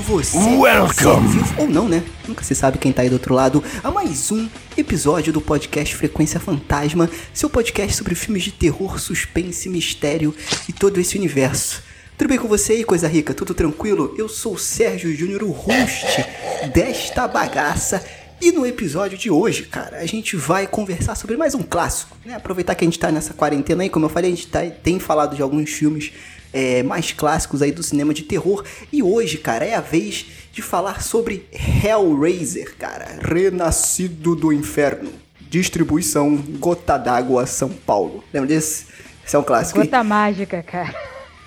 [0.00, 0.36] bem-vindo você.
[0.36, 1.28] Welcome.
[1.28, 2.02] Vivo ou não, né?
[2.26, 5.94] Nunca se sabe quem tá aí do outro lado a mais um episódio do podcast
[5.94, 10.34] Frequência Fantasma, seu podcast sobre filmes de terror, suspense, mistério
[10.68, 11.82] e todo esse universo.
[12.16, 13.32] Tudo bem com você aí, coisa rica?
[13.32, 14.14] Tudo tranquilo?
[14.18, 16.24] Eu sou o Sérgio Júnior, o host
[16.72, 18.04] desta bagaça.
[18.42, 22.34] E no episódio de hoje, cara, a gente vai conversar sobre mais um clássico, né?
[22.34, 24.98] Aproveitar que a gente tá nessa quarentena aí, como eu falei, a gente tá- tem
[24.98, 26.10] falado de alguns filmes
[26.52, 28.64] é, mais clássicos aí do cinema de terror.
[28.92, 33.18] E hoje, cara, é a vez de falar sobre Hellraiser, cara.
[33.22, 35.10] Renascido do Inferno.
[35.48, 38.22] Distribuição Gota d'Água São Paulo.
[38.32, 38.86] Lembra disso?
[39.26, 39.80] Esse é um clássico.
[39.80, 40.94] Gota mágica, cara.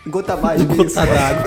[0.05, 0.73] Gota mágica.
[0.73, 0.83] isso.
[0.83, 1.43] Gota d'água.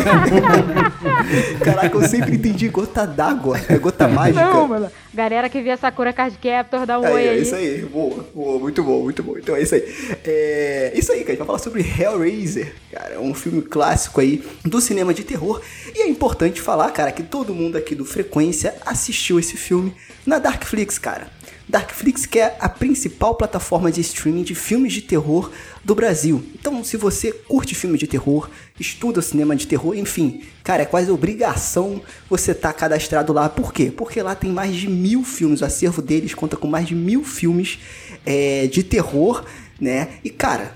[1.64, 3.60] Caraca, eu sempre entendi gota d'água.
[3.68, 4.44] É gota mágica.
[4.44, 4.90] Não, mano.
[5.12, 7.42] Galera que via Sakura Card Captor, dá um oi Aí, é aí.
[7.42, 9.36] isso aí, boa, boa, muito bom, muito bom.
[9.36, 9.82] Então é isso aí.
[10.24, 11.28] É isso aí, cara.
[11.28, 13.14] A gente vai falar sobre Hellraiser, cara.
[13.14, 15.60] É um filme clássico aí do cinema de terror.
[15.94, 20.38] E é importante falar, cara, que todo mundo aqui do Frequência assistiu esse filme na
[20.38, 21.28] Darkflix, cara.
[21.68, 25.50] Darkflix que é a principal plataforma de streaming de filmes de terror
[25.84, 26.44] do Brasil.
[26.54, 31.10] Então, se você curte filme de terror, estuda cinema de terror, enfim, cara, é quase
[31.10, 33.48] obrigação você estar cadastrado lá.
[33.48, 33.92] Por quê?
[33.94, 37.24] Porque lá tem mais de mil filmes, o acervo deles conta com mais de mil
[37.24, 37.78] filmes
[38.24, 39.44] é, de terror,
[39.80, 40.08] né?
[40.24, 40.74] E, cara,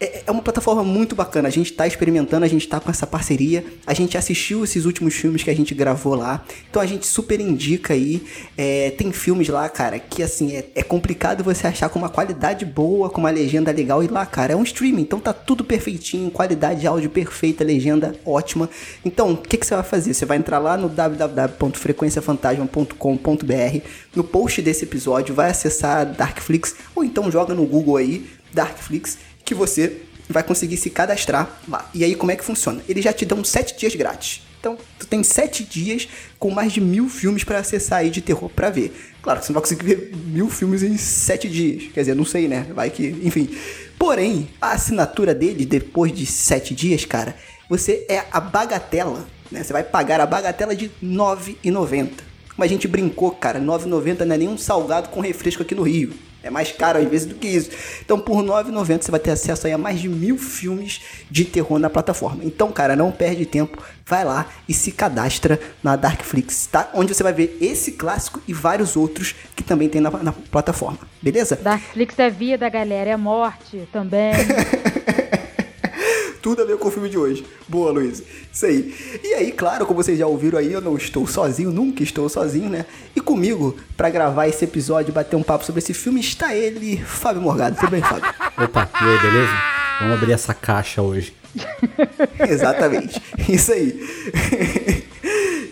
[0.00, 1.48] é é uma plataforma muito bacana.
[1.48, 3.64] A gente tá experimentando, a gente tá com essa parceria.
[3.84, 6.44] A gente assistiu esses últimos filmes que a gente gravou lá.
[6.70, 8.22] Então a gente super indica aí.
[8.56, 12.64] É, tem filmes lá, cara, que assim, é, é complicado você achar com uma qualidade
[12.64, 14.04] boa, com uma legenda legal.
[14.04, 18.14] E lá, cara, é um streaming, então tá tudo perfeitinho, qualidade de áudio perfeita, legenda
[18.24, 18.70] ótima.
[19.04, 20.14] Então, o que, que você vai fazer?
[20.14, 23.80] Você vai entrar lá no www.frequenciafantasma.com.br.
[24.14, 29.18] No post desse episódio, vai acessar Darkflix, ou então joga no Google aí, Darkflix
[29.50, 31.90] que você vai conseguir se cadastrar lá.
[31.92, 32.80] E aí, como é que funciona?
[32.88, 34.42] Eles já te dão 7 dias grátis.
[34.60, 36.06] Então, tu tem 7 dias
[36.38, 38.94] com mais de mil filmes para acessar aí de terror para ver.
[39.20, 41.90] Claro que você não vai conseguir ver mil filmes em 7 dias.
[41.92, 42.64] Quer dizer, não sei, né?
[42.72, 43.08] Vai que.
[43.24, 43.50] Enfim.
[43.98, 47.34] Porém, a assinatura dele, depois de 7 dias, cara,
[47.68, 49.26] você é a bagatela.
[49.50, 49.64] Né?
[49.64, 52.08] Você vai pagar a bagatela de R$ 9,90.
[52.54, 55.82] Como a gente brincou, cara, R$ 9,90 não é nenhum salgado com refresco aqui no
[55.82, 56.12] Rio.
[56.42, 57.70] É mais caro às vezes do que isso.
[58.04, 61.78] Então, por R$ 9,90 você vai ter acesso a mais de mil filmes de terror
[61.78, 62.44] na plataforma.
[62.44, 63.82] Então, cara, não perde tempo.
[64.06, 66.90] Vai lá e se cadastra na Darkflix, tá?
[66.94, 70.98] Onde você vai ver esse clássico e vários outros que também tem na, na plataforma.
[71.22, 71.56] Beleza?
[71.56, 73.10] Darkflix é vida, galera.
[73.10, 74.32] É morte também.
[76.42, 77.44] Tudo a ver com o filme de hoje.
[77.68, 78.22] Boa, Luiz.
[78.52, 78.94] Isso aí.
[79.22, 82.70] E aí, claro, como vocês já ouviram aí, eu não estou sozinho, nunca estou sozinho,
[82.70, 82.86] né?
[83.14, 86.96] E comigo, pra gravar esse episódio e bater um papo sobre esse filme, está ele,
[87.04, 87.76] Fábio Morgado.
[87.76, 88.24] Tudo bem, Fábio?
[88.56, 89.52] Opa, e aí, beleza?
[90.00, 91.34] Vamos abrir essa caixa hoje.
[92.48, 93.20] Exatamente.
[93.48, 94.00] Isso aí.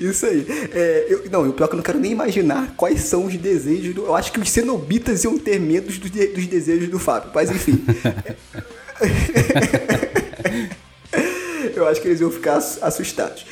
[0.00, 0.47] Isso aí.
[0.73, 3.95] É, eu, não, o pior que eu não quero nem imaginar quais são os desejos
[3.95, 4.03] do.
[4.05, 7.31] Eu acho que os cenobitas iam ter medo dos, de- dos desejos do Fábio.
[7.35, 7.83] Mas enfim.
[11.75, 13.45] eu acho que eles iam ficar ass- assustados.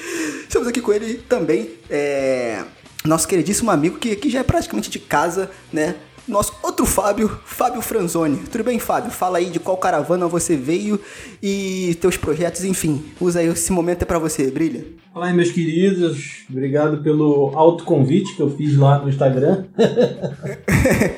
[0.43, 2.63] Estamos aqui com ele também, é,
[3.05, 5.95] nosso queridíssimo amigo, que, que já é praticamente de casa, né?
[6.29, 8.39] Nosso outro Fábio, Fábio Franzoni.
[8.51, 9.11] Tudo bem, Fábio?
[9.13, 10.99] Fala aí de qual caravana você veio
[11.43, 13.01] e teus projetos, enfim.
[13.21, 14.85] Usa aí, esse momento é pra você, brilha.
[15.15, 16.45] Aí, meus queridos.
[16.51, 19.65] Obrigado pelo autoconvite que eu fiz lá no Instagram.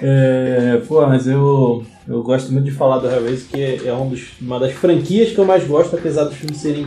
[0.03, 4.09] é, pô, mas eu, eu gosto muito de falar do Hellraiser, que é, é um
[4.11, 6.87] dos- uma das franquias que eu mais gosto, apesar dos filmes serem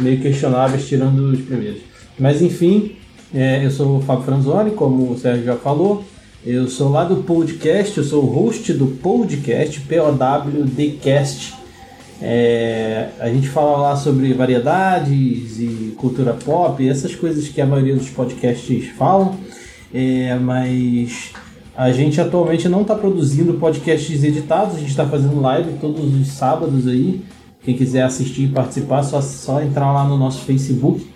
[0.00, 1.82] meio questionáveis, tirando os primeiros.
[2.18, 2.96] Mas enfim,
[3.34, 6.04] é, eu sou o Fábio Franzoni, como o Sérgio já falou.
[6.46, 11.54] Eu sou lá do podcast, eu sou o host do podcast, POWDcast.
[12.20, 17.96] É, a gente fala lá sobre variedades e cultura pop, essas coisas que a maioria
[17.96, 19.38] dos podcasts falam,
[19.92, 21.32] É, mas
[21.74, 26.28] a gente atualmente não está produzindo podcasts editados, a gente está fazendo live todos os
[26.28, 27.22] sábados aí.
[27.62, 31.06] Quem quiser assistir e participar, só, só entrar lá no nosso Facebook.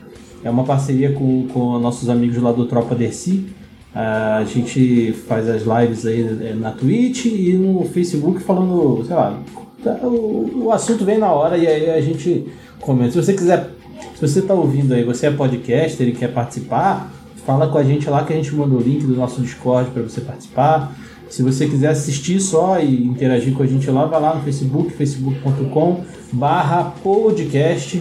[0.43, 3.58] É uma parceria com, com nossos amigos lá do Tropa Dercy.
[4.01, 9.37] A gente faz as lives aí é, na Twitch e no Facebook falando, sei lá,
[9.83, 12.47] tá, o, assunto vem na hora e aí a gente
[12.79, 13.11] comenta.
[13.11, 13.71] Se você quiser,
[14.15, 17.13] se você está ouvindo aí, você é podcaster e quer participar,
[17.45, 20.05] fala com a gente lá que a gente manda o link do nosso Discord para
[20.05, 20.97] você participar.
[21.29, 24.93] Se você quiser assistir só e interagir com a gente lá, vai lá no Facebook,
[24.93, 28.01] facebook.com barra podcast.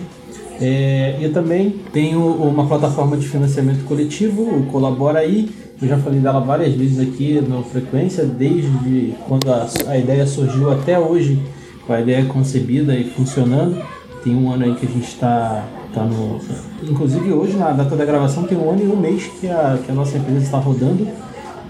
[0.62, 5.50] É, e também tenho uma plataforma de financiamento coletivo, o Colabora aí.
[5.80, 10.72] Eu já falei dela várias vezes aqui no Frequência, desde quando a, a ideia surgiu
[10.72, 11.40] até hoje,
[11.86, 13.80] com a ideia concebida e funcionando.
[14.24, 15.64] Tem um ano aí que a gente está
[15.94, 16.40] tá no.
[16.82, 19.92] Inclusive hoje, na data da gravação, tem um ano e um mês que a, que
[19.92, 21.08] a nossa empresa está rodando.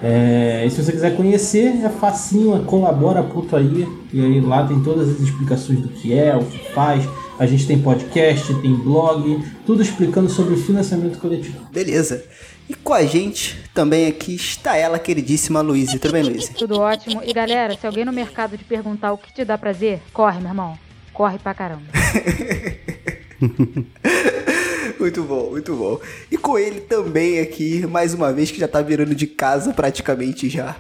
[0.02, 3.88] É, e se você quiser conhecer, é facinho, é colabora.aí.
[4.14, 7.04] E aí lá tem todas as explicações do que é, o que faz.
[7.38, 11.58] A gente tem podcast, tem blog, tudo explicando sobre o financiamento coletivo.
[11.72, 12.24] Beleza.
[12.70, 15.98] E com a gente também aqui está ela, queridíssima Luísa.
[15.98, 16.52] Tudo bem, Luísa?
[16.54, 17.22] Tudo ótimo.
[17.24, 20.50] E galera, se alguém no mercado te perguntar o que te dá prazer, corre, meu
[20.50, 20.78] irmão.
[21.14, 21.86] Corre pra caramba.
[25.00, 26.02] muito bom, muito bom.
[26.30, 30.50] E com ele também aqui, mais uma vez, que já tá virando de casa praticamente
[30.50, 30.76] já.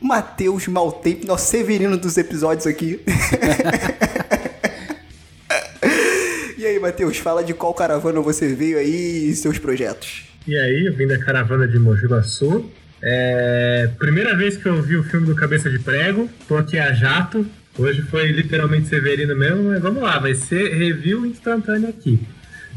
[0.00, 3.00] Matheus Maltempo, nosso Severino dos episódios aqui.
[6.58, 10.27] e aí, Matheus, fala de qual caravana você veio aí e seus projetos.
[10.48, 12.70] E aí, eu vim da caravana de Mogi Guaçu.
[13.02, 13.90] É...
[13.98, 17.46] Primeira vez que eu vi o filme do Cabeça de Prego, tô aqui a jato.
[17.78, 22.18] Hoje foi literalmente Severino mesmo, mas vamos lá, vai ser review instantâneo aqui.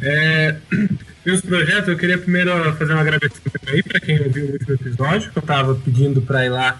[0.01, 0.57] É,
[1.25, 5.31] meus projetos, eu queria primeiro fazer um agradecimento aí para quem ouviu o último episódio,
[5.31, 6.77] que eu estava pedindo para ir lá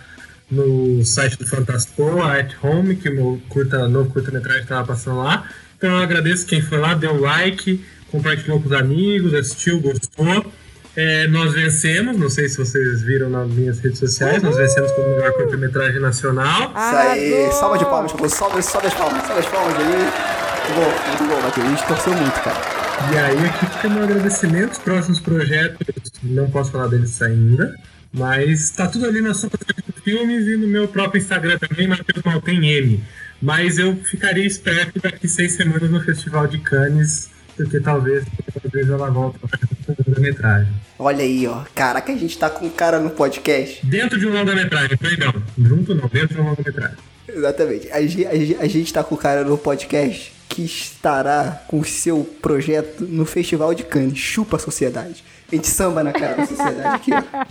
[0.52, 5.50] no site do Fantaspo, at Home, que o meu curta, novo curta-metragem estava passando lá.
[5.78, 10.52] Então eu agradeço quem foi lá, deu like, compartilhou com os amigos, assistiu, gostou.
[10.96, 15.10] É, nós vencemos, não sei se vocês viram nas minhas redes sociais, nós vencemos como
[15.10, 16.64] melhor curta-metragem nacional.
[16.70, 19.86] Isso aí, salva de palmas, salva, salva as palmas, salva as palmas aí.
[19.86, 21.66] Muito bom, muito bom, Matheus.
[21.66, 22.82] A gente torceu muito, cara.
[23.14, 24.74] E aí aqui fica meu agradecimento.
[24.74, 25.88] Os próximos projetos,
[26.22, 27.74] não posso falar deles ainda,
[28.14, 32.24] mas tá tudo ali na sua de filmes e no meu próprio Instagram também, Matheus
[32.24, 33.04] Maltem M.
[33.42, 38.25] Mas eu ficaria esperto daqui seis semanas no Festival de Cannes, porque talvez,
[38.62, 40.71] talvez ela volte para metragem.
[40.98, 41.63] Olha aí, ó.
[41.74, 43.86] Caraca, a gente tá com o cara no podcast.
[43.86, 45.33] Dentro de um longa-metragem, perdão.
[45.57, 46.98] Junto não, dentro de um longa-metragem.
[47.27, 47.89] Exatamente.
[47.92, 52.24] A, a, a gente tá com o cara no podcast que estará com o seu
[52.42, 54.18] projeto no Festival de Cannes.
[54.18, 55.24] Chupa a sociedade.
[55.51, 57.45] A gente samba na cara da sociedade aqui, ó.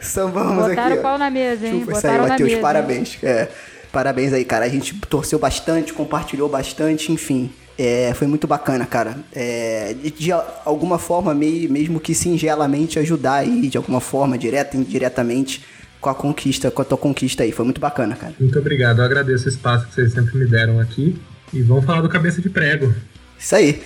[0.00, 0.98] Sambamos Botaram aqui.
[0.98, 1.80] o pau na mesa, hein?
[1.80, 2.50] Chupa isso aí, Botaram na Matheus.
[2.50, 2.60] mesa.
[2.62, 3.18] Parabéns.
[3.22, 3.48] É,
[3.92, 4.64] parabéns aí, cara.
[4.64, 7.50] A gente torceu bastante, compartilhou bastante, enfim.
[7.78, 9.16] É, foi muito bacana, cara.
[9.32, 10.32] É, de, de
[10.64, 15.64] alguma forma, meio, mesmo que singelamente, ajudar aí, de alguma forma, direta e indiretamente,
[16.00, 17.52] com a conquista, com a tua conquista aí.
[17.52, 18.34] Foi muito bacana, cara.
[18.38, 18.98] Muito obrigado.
[18.98, 21.18] Eu agradeço o espaço que vocês sempre me deram aqui.
[21.52, 22.94] E vamos falar do Cabeça de Prego.
[23.38, 23.82] Isso aí.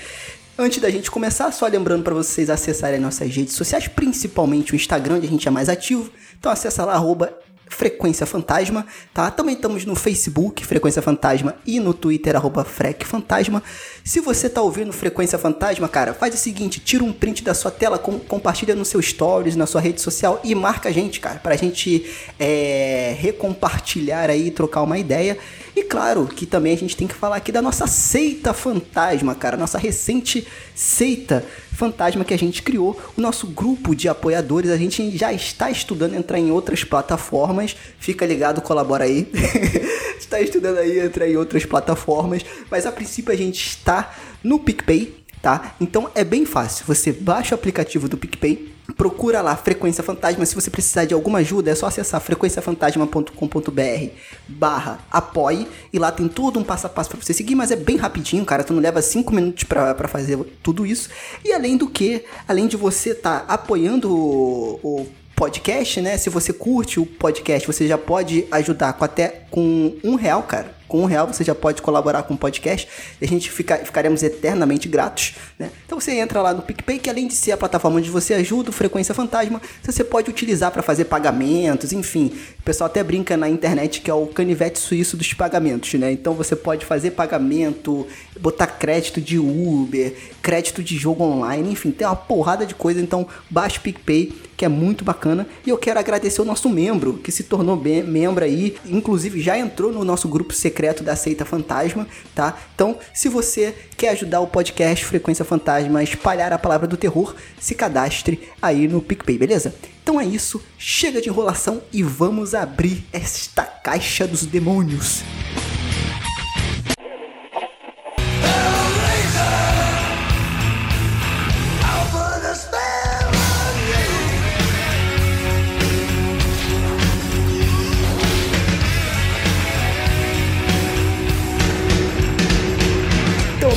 [0.58, 5.16] Antes da gente começar, só lembrando para vocês acessarem nossas redes sociais, principalmente o Instagram,
[5.16, 6.10] onde a gente é mais ativo.
[6.38, 7.36] Então acessa lá, arroba
[7.68, 9.30] Frequência Fantasma, tá?
[9.30, 13.62] Também estamos no Facebook, Frequência Fantasma, e no Twitter, arroba Fantasma.
[14.04, 17.70] Se você tá ouvindo Frequência Fantasma, cara, faz o seguinte, tira um print da sua
[17.70, 21.40] tela, com, compartilha no seu stories, na sua rede social e marca a gente, cara,
[21.40, 22.08] pra gente
[22.38, 25.36] é, recompartilhar aí, trocar uma ideia.
[25.74, 29.56] E claro que também a gente tem que falar aqui da nossa seita fantasma, cara,
[29.56, 31.44] nossa recente seita
[31.76, 36.14] fantasma que a gente criou, o nosso grupo de apoiadores, a gente já está estudando
[36.14, 39.30] entrar em outras plataformas, fica ligado, colabora aí.
[40.18, 45.14] está estudando aí entrar em outras plataformas, mas a princípio a gente está no PicPay,
[45.40, 45.76] tá?
[45.80, 46.84] Então é bem fácil.
[46.86, 50.44] Você baixa o aplicativo do PicPay, procura lá Frequência Fantasma.
[50.46, 54.10] Se você precisar de alguma ajuda, é só acessar frequenciafantasma.com.br
[54.48, 57.76] barra apoie e lá tem todo um passo a passo para você seguir, mas é
[57.76, 58.62] bem rapidinho, cara.
[58.64, 61.08] Tu não leva 5 minutos para fazer tudo isso.
[61.44, 66.16] E além do que, além de você estar tá apoiando o, o podcast, né?
[66.16, 70.74] Se você curte o podcast, você já pode ajudar com até com um real, cara.
[70.88, 72.86] Com um real você já pode colaborar com o podcast
[73.20, 75.70] e a gente fica, ficaremos eternamente gratos, né?
[75.84, 78.70] Então você entra lá no PicPay, que além de ser a plataforma onde você ajuda
[78.70, 82.30] Frequência Fantasma, você pode utilizar para fazer pagamentos, enfim.
[82.60, 86.12] O pessoal até brinca na internet que é o canivete suíço dos pagamentos, né?
[86.12, 88.06] Então você pode fazer pagamento,
[88.38, 93.00] botar crédito de Uber, crédito de jogo online, enfim, tem uma porrada de coisa.
[93.00, 95.46] Então baixe o PicPay, que é muito bacana.
[95.66, 99.92] E eu quero agradecer o nosso membro, que se tornou membro aí, inclusive já entrou
[99.92, 102.56] no nosso grupo secreto da Seita Fantasma, tá?
[102.74, 107.34] Então, se você quer ajudar o podcast Frequência Fantasma a espalhar a palavra do terror,
[107.58, 109.74] se cadastre aí no PicPay, beleza?
[110.02, 115.24] Então é isso, chega de enrolação e vamos abrir esta caixa dos demônios.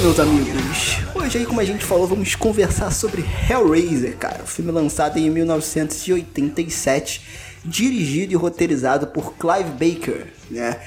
[0.09, 0.97] Meus amigos?
[1.13, 4.41] Hoje aí, como a gente falou, vamos conversar sobre Hellraiser, cara.
[4.43, 7.21] O filme lançado em 1987,
[7.63, 10.79] dirigido e roteirizado por Clive Baker, né?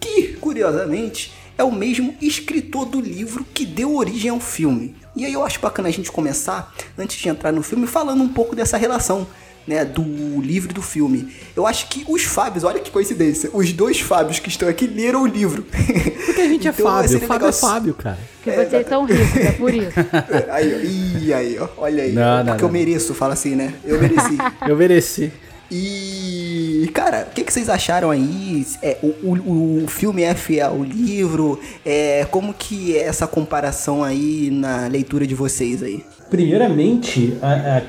[0.00, 4.96] Que, curiosamente, é o mesmo escritor do livro que deu origem ao filme.
[5.14, 8.28] E aí eu acho bacana a gente começar, antes de entrar no filme, falando um
[8.28, 9.26] pouco dessa relação
[9.70, 10.02] né, do
[10.40, 11.28] livro e do filme.
[11.56, 15.22] Eu acho que os Fábios, olha que coincidência, os dois Fábios que estão aqui leram
[15.22, 15.62] o livro.
[15.62, 18.18] Porque a gente é Então, Fábio, seria Fábio é legal- Fábio, cara.
[18.42, 19.92] Porque vocês são ricos, é por isso.
[20.50, 22.12] aí, aí, ó, olha aí.
[22.12, 22.72] Não, não, porque eu não.
[22.72, 23.72] mereço, fala assim, né?
[23.84, 24.38] Eu mereci.
[24.66, 25.32] Eu mereci.
[25.72, 28.66] E, cara, o que, que vocês acharam aí?
[28.82, 31.60] É, o, o, o filme é fiel ao livro?
[31.86, 36.04] É, como que é essa comparação aí na leitura de vocês aí?
[36.28, 37.82] Primeiramente, a- a-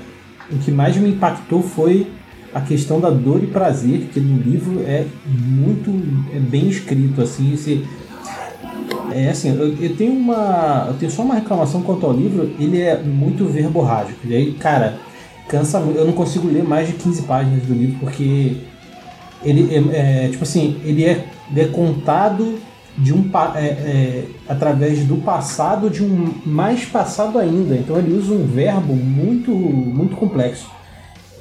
[0.51, 2.07] o que mais me impactou foi
[2.53, 5.89] a questão da dor e prazer, que no livro é muito
[6.35, 7.85] é bem escrito, assim, esse,
[9.13, 10.85] é assim, eu, eu tenho uma.
[10.87, 14.19] Eu tenho só uma reclamação quanto ao livro, ele é muito verborrágico.
[14.25, 14.97] E aí, cara,
[15.47, 15.79] cansa.
[15.79, 18.57] Eu não consigo ler mais de 15 páginas do livro, porque
[19.43, 22.57] ele é, é, tipo assim, ele é, ele é contado
[22.97, 27.75] de um é, é, através do passado de um mais passado ainda.
[27.75, 30.69] Então ele usa um verbo muito muito complexo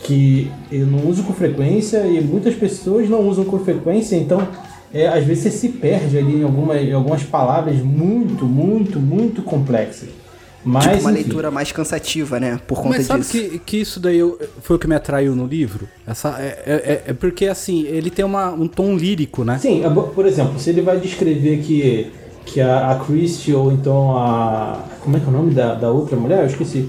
[0.02, 4.48] que eu não uso com frequência e muitas pessoas não usam com frequência, então
[4.92, 9.42] é, às vezes você se perde ali em, alguma, em algumas palavras muito, muito, muito
[9.42, 10.08] complexas.
[10.62, 11.22] Mas, tipo, uma enfim.
[11.22, 12.60] leitura mais cansativa, né?
[12.66, 13.32] Por conta Mas sabe disso.
[13.32, 15.88] que, que isso daí eu- foi o que me atraiu no livro?
[16.06, 19.58] Essa, é, é- é porque, assim, ele tem uma, um tom lírico, né?
[19.58, 22.12] Sim, a- por exemplo, se ele vai descrever que,
[22.44, 24.80] que a, a Christie ou então a.
[25.00, 26.40] Como é que é o nome da, da outra mulher?
[26.40, 26.86] Eu esqueci.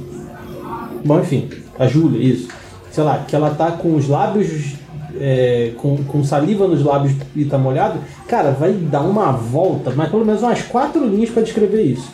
[1.06, 1.50] Bom, enfim,
[1.80, 2.50] a Júlia, isso.
[2.92, 4.76] Sei lá, que ela tá com os lábios.
[5.20, 10.10] é, com, com saliva nos lábios e tá molhado, cara, vai dar uma volta, mas
[10.10, 12.10] pelo menos umas quatro linhas para descrever isso.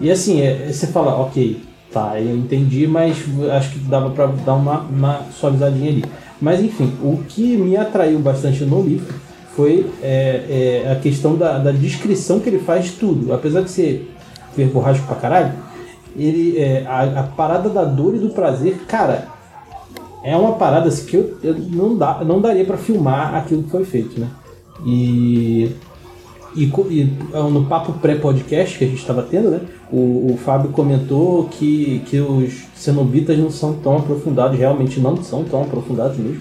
[0.00, 1.60] E assim, é, você fala, ok,
[1.92, 3.16] tá, eu entendi, mas
[3.52, 6.04] acho que dava pra dar uma, uma suavizadinha ali.
[6.40, 9.14] Mas enfim, o que me atraiu bastante no livro
[9.54, 13.32] foi é, é, a questão da, da descrição que ele faz de tudo.
[13.32, 14.14] Apesar de ser
[14.56, 15.52] verborrágico pra caralho,
[16.16, 19.28] ele, é, a, a parada da dor e do prazer, cara,
[20.24, 23.70] é uma parada assim, que eu, eu não, dá, não daria pra filmar aquilo que
[23.70, 24.28] foi feito, né?
[24.86, 25.70] E,
[26.54, 29.60] e, e, ah, no papo pré-podcast que a gente estava tendo, né?
[29.92, 35.44] O, o Fábio comentou que, que os cenobitas não são tão aprofundados, realmente não são
[35.44, 36.40] tão aprofundados mesmo.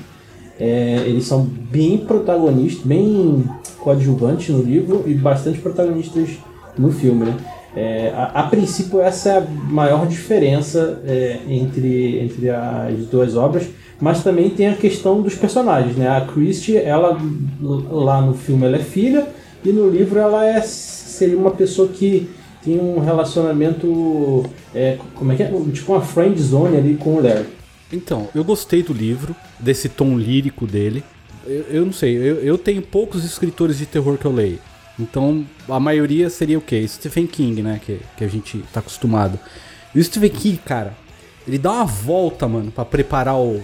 [0.59, 3.45] É, eles são bem protagonistas, bem
[3.79, 6.29] coadjuvantes no livro e bastante protagonistas
[6.77, 7.37] no filme, né?
[7.75, 13.67] É, a, a princípio essa é a maior diferença é, entre, entre as duas obras,
[14.01, 16.07] mas também tem a questão dos personagens, né?
[16.07, 17.17] A Christie, ela
[17.61, 19.27] lá no filme ela é filha
[19.63, 22.29] e no livro ela é seria uma pessoa que
[22.63, 25.51] tem um relacionamento é, como é que é?
[25.73, 27.45] Tipo uma friend zone ali com o Larry.
[27.91, 31.03] Então, eu gostei do livro, desse tom lírico dele.
[31.45, 34.59] Eu, eu não sei, eu, eu tenho poucos escritores de terror que eu leio.
[34.99, 36.85] Então, a maioria seria o quê?
[36.87, 37.79] Stephen King, né?
[37.83, 39.39] Que, que a gente tá acostumado.
[39.95, 40.93] E o Stephen King, cara,
[41.47, 43.61] ele dá uma volta, mano, pra preparar o,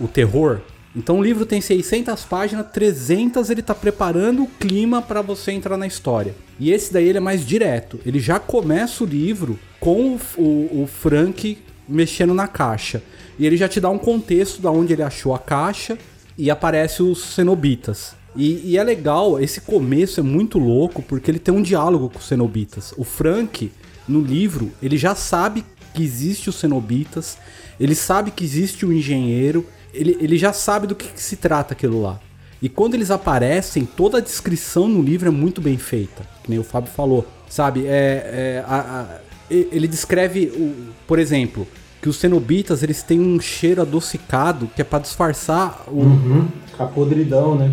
[0.00, 0.60] o terror.
[0.98, 5.76] Então o livro tem 600 páginas, 300 ele tá preparando o clima pra você entrar
[5.76, 6.34] na história.
[6.58, 8.00] E esse daí ele é mais direto.
[8.04, 11.56] Ele já começa o livro com o, o, o Frank
[11.88, 13.00] mexendo na caixa.
[13.38, 15.96] E ele já te dá um contexto da onde ele achou a caixa
[16.36, 18.16] e aparece os cenobitas.
[18.34, 22.18] E, e é legal, esse começo é muito louco porque ele tem um diálogo com
[22.18, 22.92] os cenobitas.
[22.96, 23.70] O Frank,
[24.08, 25.64] no livro, ele já sabe
[25.94, 27.38] que existe os cenobitas,
[27.78, 29.64] ele sabe que existe o engenheiro,
[29.98, 32.18] ele, ele já sabe do que, que se trata aquilo lá.
[32.60, 36.58] E quando eles aparecem, toda a descrição no livro é muito bem feita, que nem
[36.58, 37.86] o Fábio falou, sabe?
[37.86, 39.18] É, é, a- a-
[39.50, 40.74] ele descreve, o,
[41.06, 41.66] por exemplo,
[42.02, 46.46] que os cenobitas eles têm um cheiro adocicado que é para disfarçar o,
[46.78, 47.72] A podridão, né?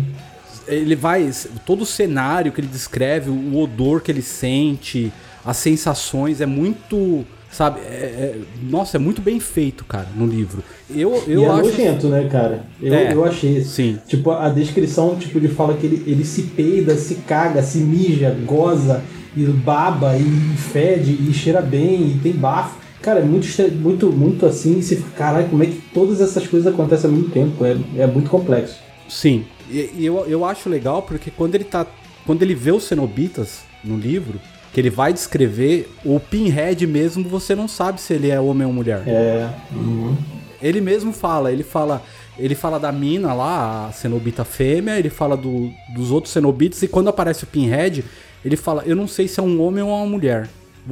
[0.66, 1.30] ele vai
[1.64, 5.12] todo o cenário que ele descreve, o odor que ele sente,
[5.44, 7.24] as sensações é muito,
[7.56, 7.80] sabe?
[7.80, 10.62] é- é- nossa, é muito bem feito, cara, no livro.
[10.90, 12.66] Eu eu e é acho nojento, né, cara?
[12.82, 13.64] Eu, É, eu achei.
[13.64, 13.98] sim.
[14.06, 18.36] Tipo, a descrição, tipo, ele fala que ele, ele se peida, se caga, se mija,
[18.44, 19.02] goza,
[19.34, 22.76] e baba, e fede, e cheira bem, e tem bafo.
[23.00, 26.46] Cara, é muito, muito, muito assim, e você fica, caralho, como é que todas essas
[26.46, 27.64] coisas acontecem ao mesmo tempo?
[27.64, 28.76] É, é muito complexo.
[29.08, 31.86] Sim, e, e eu, eu acho legal porque quando ele tá.
[32.26, 34.40] Quando ele vê os cenobitas no livro,
[34.76, 38.72] que ele vai descrever, o Pinhead mesmo, você não sabe se ele é homem ou
[38.74, 39.02] mulher.
[39.06, 39.48] É.
[39.74, 40.14] uhum.
[40.60, 42.02] Ele mesmo fala, ele fala.
[42.38, 46.88] Ele fala da mina lá, a cenobita fêmea, ele fala do- dos outros cenobitas, e
[46.88, 48.04] quando aparece o Pinhead,
[48.44, 50.46] ele fala, eu não sei se é um homem ou uma mulher.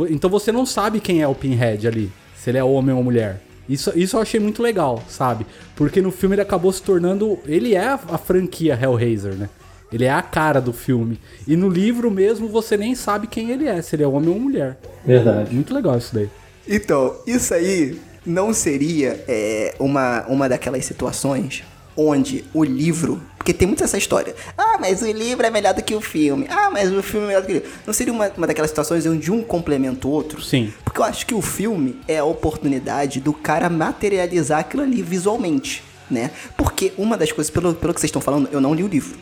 [0.08, 3.42] Então você não sabe quem é o Pinhead ali, se ele é homem ou mulher.
[3.68, 5.44] Isso, isso eu achei muito legal, sabe?
[5.76, 7.38] Porque no filme ele acabou se tornando.
[7.44, 9.50] Ele é a, a franquia Hellraiser, né?
[9.92, 11.20] Ele é a cara do filme.
[11.46, 14.40] E no livro mesmo você nem sabe quem ele é, se ele é homem ou
[14.40, 14.78] mulher.
[15.04, 15.54] Verdade.
[15.54, 16.28] Muito legal isso daí.
[16.66, 21.62] Então, isso aí não seria é, uma, uma daquelas situações
[21.96, 23.22] onde o livro.
[23.36, 24.34] Porque tem muito essa história.
[24.56, 26.46] Ah, mas o livro é melhor do que o filme.
[26.48, 27.70] Ah, mas o filme é melhor do que o livro.
[27.86, 30.42] Não seria uma, uma daquelas situações onde um complementa o outro?
[30.42, 30.72] Sim.
[30.82, 35.84] Porque eu acho que o filme é a oportunidade do cara materializar aquilo ali visualmente,
[36.10, 36.30] né?
[36.56, 39.18] Porque uma das coisas, pelo, pelo que vocês estão falando, eu não li o livro.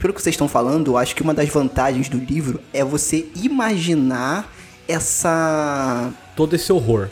[0.00, 3.26] Pelo que vocês estão falando, eu acho que uma das vantagens do livro é você
[3.36, 4.52] imaginar
[4.86, 7.08] essa Todo esse horror,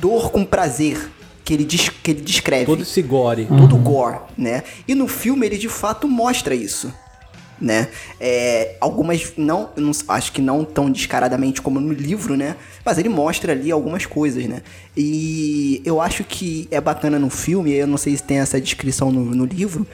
[0.00, 1.10] dor com prazer
[1.44, 2.66] que ele, que ele descreve.
[2.66, 3.46] todo esse gore.
[3.46, 4.62] todo o gore, né?
[4.88, 6.92] E no filme ele de fato mostra isso,
[7.60, 7.88] né?
[8.20, 12.56] É, algumas não, não- acho que não tão descaradamente como no livro, né?
[12.84, 14.62] Mas ele mostra ali algumas coisas, né?
[14.96, 19.12] E eu acho que é bacana no filme, eu não sei se tem essa descrição
[19.12, 19.86] no, no livro,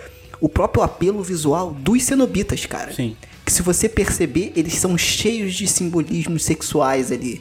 [0.42, 2.92] o próprio apelo visual dos cenobitas, cara.
[2.92, 3.16] Sim.
[3.46, 7.40] Que se você perceber, eles são cheios de simbolismos sexuais ali.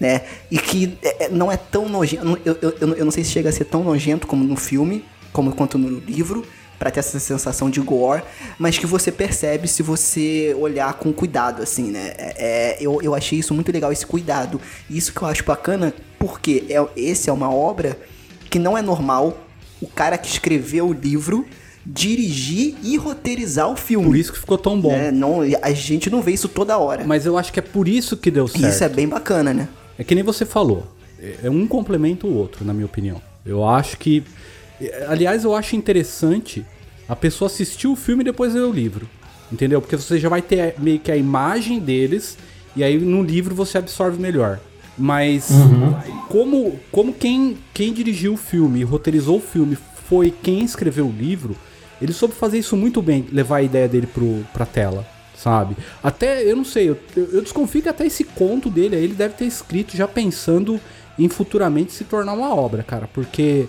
[0.00, 0.22] Né?
[0.50, 2.40] E que é, é, não é tão nojento.
[2.44, 5.52] Eu, eu, eu, não sei se chega a ser tão nojento como no filme, como
[5.52, 6.44] quanto no livro,
[6.76, 8.24] pra ter essa sensação de gore,
[8.58, 12.14] mas que você percebe se você olhar com cuidado, assim, né?
[12.16, 14.60] É, é, eu, eu achei isso muito legal, esse cuidado.
[14.88, 17.96] Isso que eu acho bacana, porque é, esse é uma obra
[18.48, 19.46] que não é normal
[19.80, 21.46] o cara que escreveu o livro
[21.92, 24.06] dirigir e roteirizar o filme.
[24.06, 24.90] Por isso que ficou tão bom.
[24.92, 25.10] né?
[25.10, 27.04] não, a gente não vê isso toda hora.
[27.04, 28.68] Mas eu acho que é por isso que deu E certo.
[28.72, 29.68] isso é bem bacana, né?
[29.98, 30.86] É que nem você falou.
[31.20, 33.20] É é um complementa o outro, na minha opinião.
[33.44, 34.22] Eu acho que.
[34.80, 36.64] é, Aliás, eu acho interessante
[37.08, 39.08] a pessoa assistir o filme e depois ler o livro.
[39.52, 39.80] Entendeu?
[39.80, 42.38] Porque você já vai ter meio que a imagem deles
[42.76, 44.60] e aí no livro você absorve melhor.
[44.96, 45.48] Mas
[46.28, 49.76] como, como quem, quem dirigiu o filme e roteirizou o filme
[50.08, 51.56] foi quem escreveu o livro,
[52.00, 55.76] ele soube fazer isso muito bem, levar a ideia dele pro, pra tela, sabe?
[56.02, 59.34] Até, eu não sei, eu, eu desconfio que até esse conto dele aí, ele deve
[59.34, 60.80] ter escrito já pensando
[61.18, 63.66] em futuramente se tornar uma obra, cara, porque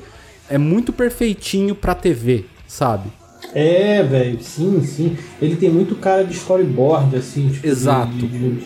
[0.49, 3.09] é muito perfeitinho pra TV, sabe?
[3.53, 5.17] É, velho, sim, sim.
[5.41, 7.67] Ele tem muito cara de storyboard, assim, tipo.
[7.67, 8.11] Exato.
[8.13, 8.63] De, de,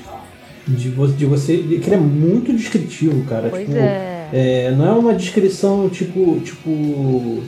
[0.67, 1.57] de, de você.
[1.57, 3.49] de- que ele é muito descritivo, cara.
[3.49, 4.29] Pois tipo, é.
[4.33, 6.39] é, Não é uma descrição, tipo.
[6.41, 7.41] Tipo.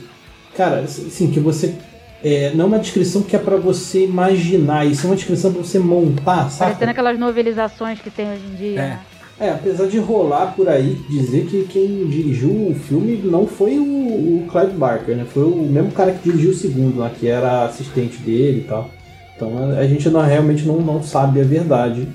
[0.56, 1.74] Cara, assim, que você.
[2.22, 5.62] É, não é uma descrição que é pra você imaginar, isso é uma descrição pra
[5.62, 6.70] você montar, sabe?
[6.72, 8.70] Parecendo aquelas novelizações que tem hoje em dia.
[8.80, 8.88] É.
[8.88, 9.00] né?
[9.40, 13.84] É, apesar de rolar por aí dizer que quem dirigiu o filme não foi o,
[13.84, 15.24] o Clive Barker, né?
[15.32, 18.90] Foi o mesmo cara que dirigiu o segundo lá, que era assistente dele e tal.
[19.36, 22.08] Então a, a gente não, realmente não, não sabe a verdade,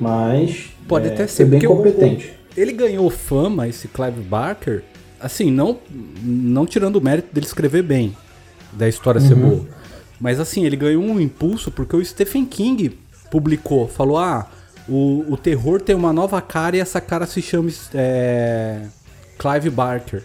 [0.00, 2.32] mas Pode é, até foi ser, bem porque o- competente.
[2.56, 4.82] Ele ganhou fama, esse Clive Barker,
[5.20, 5.76] assim, não,
[6.22, 8.16] não tirando o mérito dele escrever bem,
[8.72, 9.64] da história ser boa.
[10.20, 12.98] Mas assim, ele ganhou um impulso porque o Stephen King
[13.30, 14.46] publicou, falou, ah,
[14.88, 18.82] o, o terror tem uma nova cara e essa cara se chama é,
[19.38, 20.22] Clive Barker.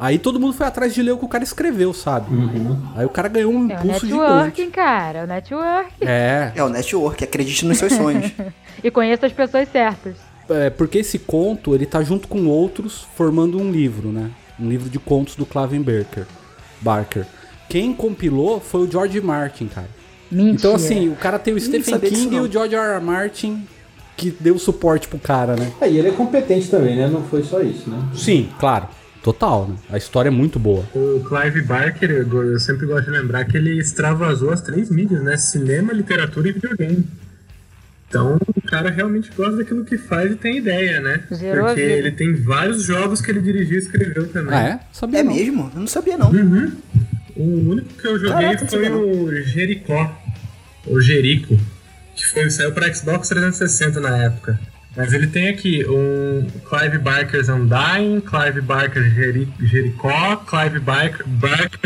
[0.00, 2.28] Aí todo mundo foi atrás de ler o que o cara escreveu, sabe?
[2.94, 4.70] Aí o cara ganhou um É o impulso networking, gigante.
[4.70, 5.18] cara.
[5.18, 5.92] É o network.
[6.02, 8.30] É, É o network, acredite nos seus sonhos.
[8.82, 10.14] E conheça as pessoas certas.
[10.48, 14.30] É, porque esse conto, ele tá junto com outros formando um livro, né?
[14.58, 16.26] Um livro de contos do Clive Barker.
[16.80, 17.26] Barker.
[17.68, 19.88] Quem compilou foi o George Martin, cara.
[20.30, 20.54] Mentira.
[20.56, 22.94] Então, assim, o cara tem o Stephen King e o George R.
[22.96, 23.00] R.
[23.04, 23.66] Martin
[24.16, 25.72] que deu suporte pro cara, né?
[25.80, 27.06] É, e ele é competente também, né?
[27.08, 28.02] Não foi só isso, né?
[28.14, 28.88] Sim, claro.
[29.22, 29.76] Total, né?
[29.90, 30.84] A história é muito boa.
[30.94, 35.36] O Clive Barker, eu sempre gosto de lembrar que ele extravasou as três mídias, né?
[35.36, 37.04] Cinema, literatura e videogame.
[38.08, 41.22] Então o cara realmente gosta daquilo que faz e tem ideia, né?
[41.32, 44.54] Zerou a Porque ele tem vários jogos que ele dirigiu e escreveu também.
[44.54, 44.80] Ah, é?
[44.92, 45.34] Sabia É não.
[45.34, 45.70] mesmo?
[45.74, 46.32] Eu não sabia não.
[47.38, 50.20] O único que eu joguei Caraca, foi o Jericó.
[50.86, 51.56] O Jerico.
[52.16, 54.58] Que foi, saiu para Xbox 360 na época.
[54.96, 61.78] Mas ele tem aqui um Clive Barker's Undying, Clive Barker Jeri Jericó, Clive Barker, Barker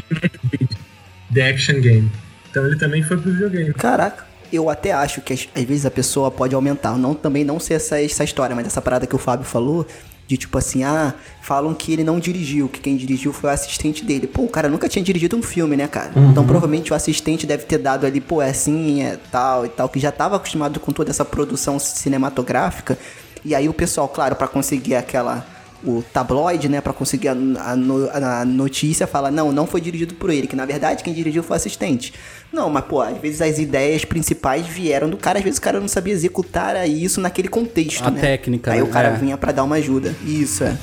[1.35, 2.11] The Action Game.
[2.51, 3.75] Então ele também foi pro videogame.
[3.75, 4.25] Caraca.
[4.51, 6.97] Eu até acho que às, vezes a pessoa pode aumentar.
[6.97, 9.87] Não, também não sei essa, essa história, mas essa parada que o Fábio falou,
[10.33, 14.03] de tipo assim, ah, falam que ele não dirigiu, que quem dirigiu foi o assistente
[14.03, 14.27] dele.
[14.27, 16.11] Pô, o cara nunca tinha dirigido um filme, né, cara?
[16.31, 19.91] Então provavelmente o assistente deve ter dado ali, pô, é assim, é tal e tal,
[19.91, 22.99] que já tava acostumado com toda essa produção cinematográfica.
[23.45, 25.47] E aí o pessoal, claro, pra conseguir aquela
[25.85, 30.31] o tabloide, né, para conseguir a, a a notícia, fala, não, não foi dirigido por
[30.31, 32.13] ele, que na verdade quem dirigiu foi o assistente.
[32.53, 35.81] Não, mas pô, às vezes as ideias principais vieram do cara, às vezes o cara
[35.81, 38.21] não sabia executar isso naquele contexto, A né?
[38.21, 38.85] técnica, Aí né?
[38.85, 39.17] o cara É.
[39.17, 40.15] vinha pra dar uma ajuda.
[40.25, 40.77] Isso, é.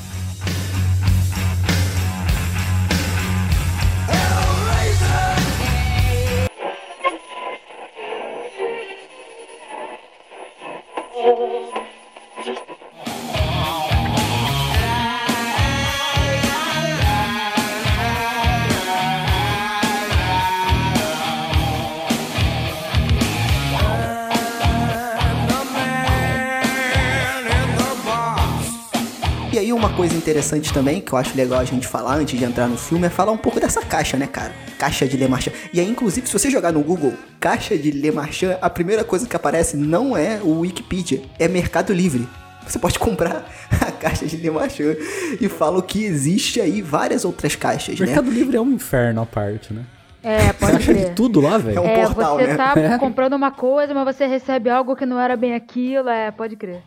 [30.29, 33.09] Interessante também, que eu acho legal a gente falar antes de entrar no filme, é
[33.09, 34.51] falar um pouco dessa caixa, né, cara?
[34.77, 35.51] Caixa de Le Marchand.
[35.73, 39.27] E aí, inclusive, se você jogar no Google, caixa de Le Marchand, a primeira coisa
[39.27, 42.27] que aparece não é o Wikipedia, é Mercado Livre.
[42.67, 43.49] Você pode comprar
[43.81, 44.95] a caixa de Le Marchand
[45.41, 48.05] e falam que existe aí várias outras caixas, né?
[48.05, 49.83] Mercado Livre é um inferno à parte, né?
[50.21, 51.13] É, Você pode acha de crer.
[51.15, 51.77] tudo lá, velho?
[51.77, 52.55] É um É, portal, você né?
[52.57, 52.97] tá É.
[52.99, 56.81] comprando uma coisa, mas você recebe algo que não era bem aquilo, é, pode crer.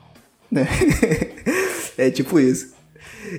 [0.51, 0.69] né?
[1.99, 2.75] é tipo isso.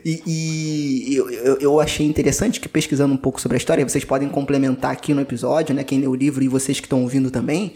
[0.05, 4.29] E, e eu, eu, achei interessante que pesquisando um pouco sobre a história, vocês podem
[4.29, 5.83] complementar aqui no episódio, né?
[5.83, 7.73] Quem lê o livro e vocês que estão ouvindo também.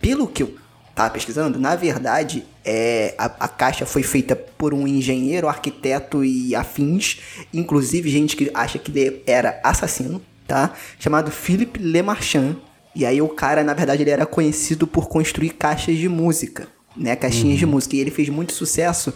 [0.00, 0.54] Pelo que eu
[0.94, 6.54] tava pesquisando, na verdade, é, a, a caixa foi feita por um engenheiro, arquiteto e
[6.54, 7.20] afins,
[7.52, 10.74] inclusive gente que acha que ele era assassino, tá?
[10.98, 12.56] Chamado Philippe Lemarchand.
[12.94, 17.14] E aí o cara, na verdade, ele era conhecido por construir caixas de música, né?
[17.14, 17.94] Caixinhas de música.
[17.94, 19.12] E ele fez muito sucesso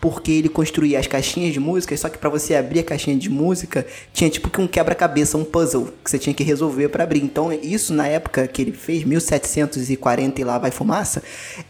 [0.00, 3.28] porque ele construía as caixinhas de música, só que pra você abrir a caixinha de
[3.28, 7.22] música, tinha tipo que um quebra-cabeça, um puzzle que você tinha que resolver pra abrir.
[7.22, 11.22] Então, isso na época que ele fez, 1740 e lá vai fumaça,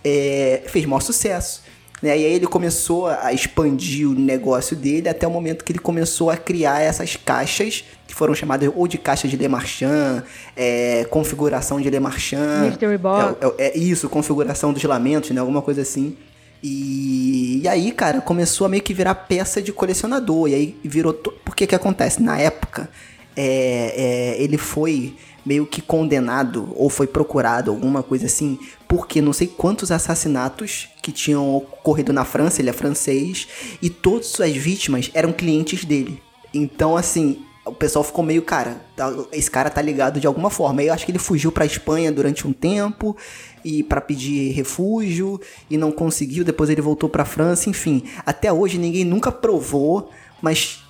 [0.05, 1.63] é, fez maior sucesso.
[2.03, 2.11] Né?
[2.11, 6.31] E aí ele começou a expandir o negócio dele até o momento que ele começou
[6.31, 10.23] a criar essas caixas que foram chamadas ou de caixa de Le Marchand,
[10.57, 12.67] é, configuração de Le Marchand.
[12.67, 13.37] Mystery box.
[13.59, 15.41] É, é- é isso, configuração dos lamentos, né?
[15.41, 16.17] Alguma coisa assim.
[16.63, 20.49] E, e aí, cara, começou a meio que virar peça de colecionador.
[20.49, 21.13] E aí virou.
[21.13, 22.23] to- Por que acontece?
[22.23, 22.91] Na época,
[23.37, 25.15] é, é, ele foi
[25.47, 31.11] meio que condenado ou foi procurado, alguma coisa assim, porque não sei quantos assassinatos que
[31.11, 33.49] tinham ocorrido na França, ele é francês,
[33.81, 36.21] e todas suas vítimas eram clientes dele.
[36.53, 40.83] Então, assim, o pessoal ficou meio, cara, tá- esse cara tá ligado de alguma forma.
[40.83, 43.17] Eu acho que ele fugiu pra Espanha durante um tempo
[43.65, 48.03] e para pedir refúgio e não conseguiu, depois ele voltou pra França, enfim.
[48.27, 50.11] Até hoje ninguém nunca provou,
[50.43, 50.83] mas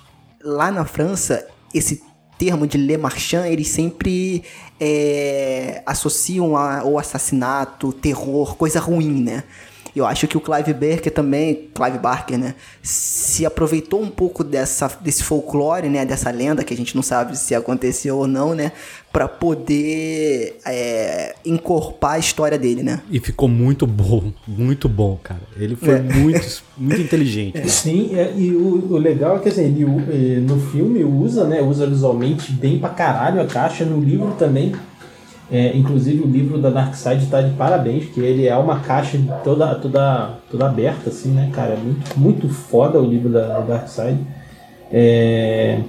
[0.43, 2.01] lá na França esse
[2.37, 4.43] termo de Le Marchand, eles sempre
[4.79, 9.43] é, associam a, o assassinato, terror, coisa ruim, né?
[9.99, 14.89] Eu acho que o Clive Barker também, Clive Barker, né, se aproveitou um pouco dessa,
[15.01, 18.71] desse folclore, né, dessa lenda que a gente não sabe se aconteceu ou não, né,
[19.11, 23.01] para poder é, encorpar a história dele, né?
[23.09, 25.41] E ficou muito bom, muito bom, cara.
[25.57, 25.99] Ele foi É.
[25.99, 27.69] muito, muito inteligente.
[27.69, 31.59] Sim, é, e o, o legal é que assim, ele, eh, no filme usa, né?
[31.61, 34.73] Usa visualmente bem pra caralho a caixa, no livro também.
[35.51, 39.17] É, inclusive o livro da Dark Side tá de parabéns, que ele é uma caixa
[39.43, 41.73] toda, toda, toda aberta, assim, né, cara?
[41.73, 44.19] É muito, muito foda o livro da, da Dark Side.
[44.91, 45.79] É,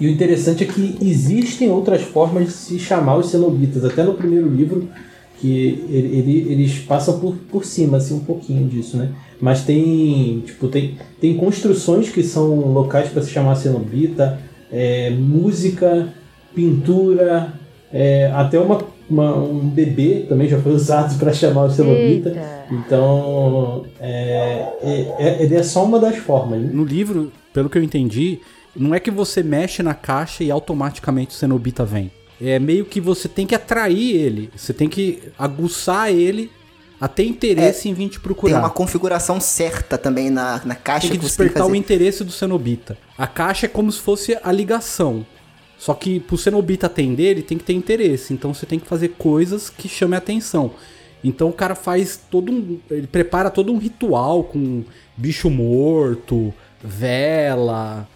[0.00, 3.84] E o interessante é que existem outras formas de se chamar os cenobitas.
[3.84, 4.88] Até no primeiro livro,
[5.40, 9.10] que ele, ele- eles passam por, por cima, assim, um pouquinho disso, né?
[9.40, 14.38] Mas tem, tipo, tem, tem construções que são locais para se chamar cenobita,
[14.70, 16.08] é, música,
[16.54, 17.52] pintura,
[17.92, 22.30] é, até uma, uma- um bebê também já foi usado para chamar o cenobita.
[22.30, 22.64] Eita.
[22.70, 26.60] Então, é, é, é- ele é só uma das formas.
[26.60, 26.70] Né?
[26.72, 28.40] No livro, pelo que eu entendi,
[28.74, 32.10] não é que você mexe na caixa e automaticamente o cenobita vem.
[32.40, 34.50] É meio que você tem que atrair ele.
[34.56, 36.50] Você tem que aguçar ele
[37.00, 38.58] a ter interesse em vir te Tem procurar.
[38.58, 41.74] uma configuração certa também na, na caixa Tem que que você tem que despertar o
[41.76, 42.96] interesse do cenobita.
[43.18, 45.26] A caixa é como se fosse a ligação.
[45.82, 48.32] Só que pro cenobita atender, ele tem que ter interesse.
[48.32, 50.70] Então você tem que fazer coisas que chamem atenção.
[51.24, 52.78] Então o cara faz todo um.
[52.88, 54.84] Ele prepara todo um ritual com
[55.16, 58.06] bicho morto, vela,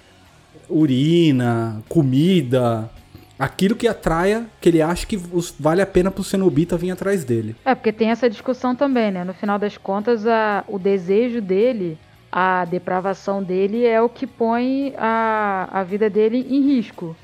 [0.68, 2.88] urina, comida.
[3.36, 5.20] Aquilo que atraia, que ele acha que
[5.58, 7.56] vale a pena pro cenobita vir atrás dele.
[7.64, 9.24] É, porque tem essa discussão também, né?
[9.24, 11.98] No final das contas, a, o desejo dele,
[12.30, 17.16] a depravação dele é o que põe a, a vida dele em risco,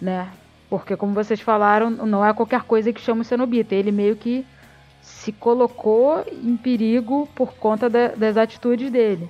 [0.00, 0.28] né?
[0.68, 3.74] Porque, como vocês falaram, não é qualquer coisa que chama o cenobita.
[3.74, 4.44] Ele meio que
[5.00, 9.28] se colocou em perigo por conta da- das atitudes dele.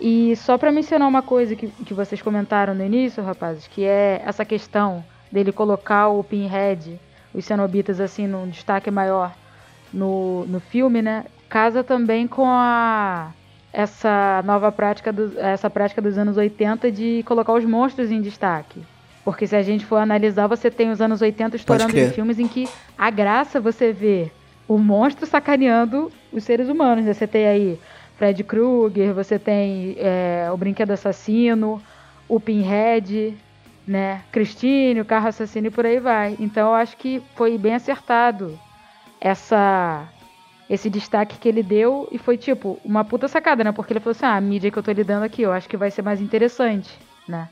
[0.00, 4.22] E só pra mencionar uma coisa que, que vocês comentaram no início, rapazes, que é
[4.24, 6.98] essa questão dele colocar o Pinhead,
[7.34, 9.32] os cenobitas, assim, num destaque maior
[9.92, 11.24] no, no filme, né?
[11.48, 13.30] Casa também com a
[13.72, 18.82] essa nova prática, do, essa prática dos anos 80 de colocar os monstros em destaque.
[19.24, 22.48] Porque se a gente for analisar, você tem os anos 80 estourando em filmes em
[22.48, 24.30] que a graça você vê
[24.66, 27.04] o monstro sacaneando os seres humanos.
[27.04, 27.12] né?
[27.12, 27.78] Você tem aí
[28.16, 31.80] Fred Krueger, você tem é, o Brinquedo Assassino,
[32.28, 33.36] o Pinhead,
[33.86, 34.22] né?
[34.32, 36.36] Christine, o Carro Assassino e por aí vai.
[36.40, 38.58] Então eu acho que foi bem acertado
[39.20, 40.08] essa
[40.70, 43.72] esse destaque que ele deu e foi tipo uma puta sacada, né?
[43.72, 45.76] Porque ele falou assim: ah, a mídia que eu tô lidando aqui, eu acho que
[45.76, 46.90] vai ser mais interessante,
[47.28, 47.48] né?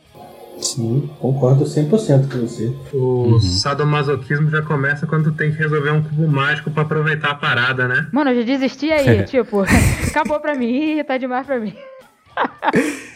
[0.60, 2.74] Sim, concordo 100% com você.
[2.92, 7.34] O sadomasoquismo já começa quando tu tem que resolver um cubo mágico pra aproveitar a
[7.34, 8.08] parada, né?
[8.12, 9.64] Mano, eu já desisti aí, tipo,
[10.08, 11.74] acabou pra mim, tá demais pra mim.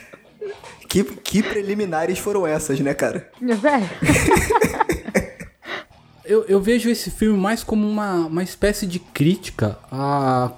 [0.86, 3.28] Que, que preliminares foram essas, né, cara?
[3.40, 3.90] Velho,
[6.24, 10.50] Eu, eu vejo esse filme mais como uma, uma espécie de crítica a,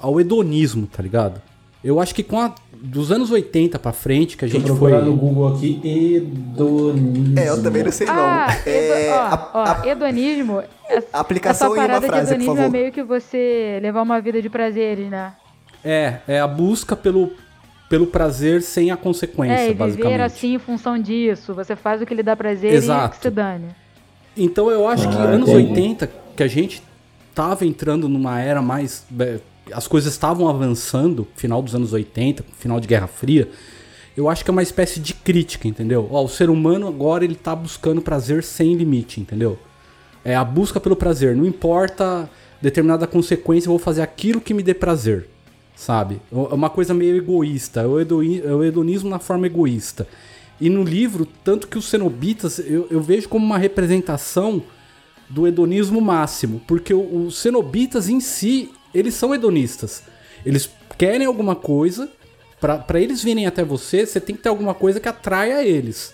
[0.00, 1.42] ao hedonismo, tá ligado?
[1.82, 4.92] Eu acho que com a, dos anos 80 pra frente, que a gente foi.
[5.00, 7.38] no Google aqui, hedonismo.
[7.38, 8.14] É, eu também não sei não.
[8.18, 10.62] ah, é, hedo- ó, a- ó, a- hedonismo.
[11.12, 12.68] a aplicação essa em uma parada frase, de por hedonismo favor.
[12.76, 15.32] é meio que você levar uma vida de prazeres, né?
[15.82, 17.32] É, é a busca pelo,
[17.88, 20.12] pelo prazer sem a consequência, é, e basicamente.
[20.12, 21.54] viver assim em função disso.
[21.54, 23.14] Você faz o que lhe dá prazer Exato.
[23.14, 23.68] e que se dane.
[24.36, 25.70] Então eu acho que Ah, anos entendi.
[25.70, 26.82] 80, que a gente
[27.34, 29.04] tava entrando numa era mais.
[29.72, 33.48] As coisas estavam avançando, final dos anos 80, final de Guerra Fria.
[34.16, 36.08] Eu acho que é uma espécie de crítica, entendeu?
[36.10, 39.58] Ó, o ser humano agora ele tá buscando prazer sem limite, entendeu?
[40.24, 41.34] É a busca pelo prazer.
[41.34, 42.28] Não importa
[42.60, 45.28] determinada consequência, eu vou fazer aquilo que me dê prazer.
[45.74, 46.20] Sabe?
[46.30, 47.80] É uma coisa meio egoísta.
[47.80, 50.06] É o, hedonismo na forma egoísta.
[50.60, 54.62] E no livro, tanto que os cenobitas eu, eu vejo como uma representação
[55.30, 56.60] do hedonismo máximo.
[56.66, 60.02] Porque os cenobitas em si, eles são hedonistas.
[60.44, 62.10] Eles querem alguma coisa.
[62.60, 66.12] Pra eles virem até você, você tem que ter alguma coisa que atraia eles.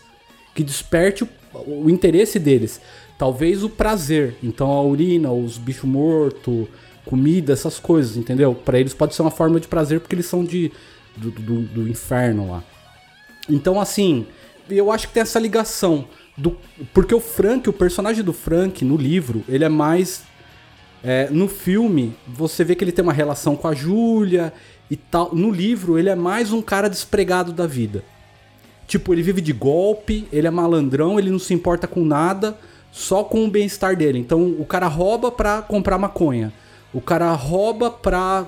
[0.55, 1.29] Que desperte o,
[1.67, 2.81] o interesse deles.
[3.19, 4.37] Talvez o prazer.
[4.43, 6.69] Então a urina, os bichos mortos,
[7.05, 8.55] comida, essas coisas, entendeu?
[8.55, 10.71] Pra eles pode ser uma forma de prazer porque eles são de,
[11.17, 12.65] do, do, do inferno lá.
[13.49, 14.27] Então, assim,
[14.69, 16.07] eu acho que tem essa ligação.
[16.37, 16.57] Do,
[16.93, 20.23] porque o Frank, o personagem do Frank no livro, ele é mais.
[21.03, 24.53] É, no filme, você vê que ele tem uma relação com a Júlia
[24.91, 25.35] e tal.
[25.35, 28.05] No livro, ele é mais um cara despregado da vida.
[28.87, 32.57] Tipo, ele vive de golpe, ele é malandrão, ele não se importa com nada,
[32.93, 34.19] só com o bem-estar dele.
[34.19, 36.53] Então, o cara rouba pra comprar maconha.
[36.93, 38.47] O cara rouba pra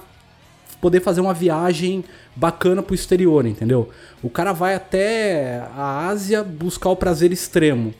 [0.81, 2.05] poder fazer uma viagem
[2.37, 3.91] bacana pro exterior, entendeu?
[4.23, 7.93] O cara vai até a Ásia buscar o prazer extremo,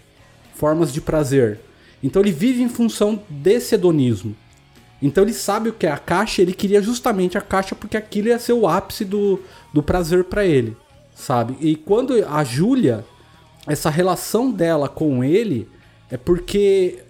[0.55, 1.61] formas de prazer.
[2.03, 4.37] Então ele vive em função desse hedonismo.
[5.01, 8.29] Então ele sabe o que é a caixa, ele queria justamente a caixa porque aquilo
[8.29, 9.41] ia ser o ápice do,
[9.73, 10.77] do prazer pra ele,
[11.15, 11.57] sabe?
[11.61, 13.05] E quando a Júlia,
[13.67, 15.69] essa relação dela com ele
[16.11, 17.05] é porque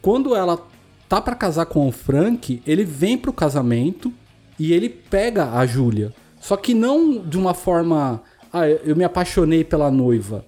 [0.00, 0.64] quando ela
[1.08, 4.12] tá pra casar com o Frank, ele vem pro casamento
[4.58, 6.14] e ele pega a Júlia.
[6.40, 10.44] Só que não de uma forma, ah, eu me apaixonei pela noiva.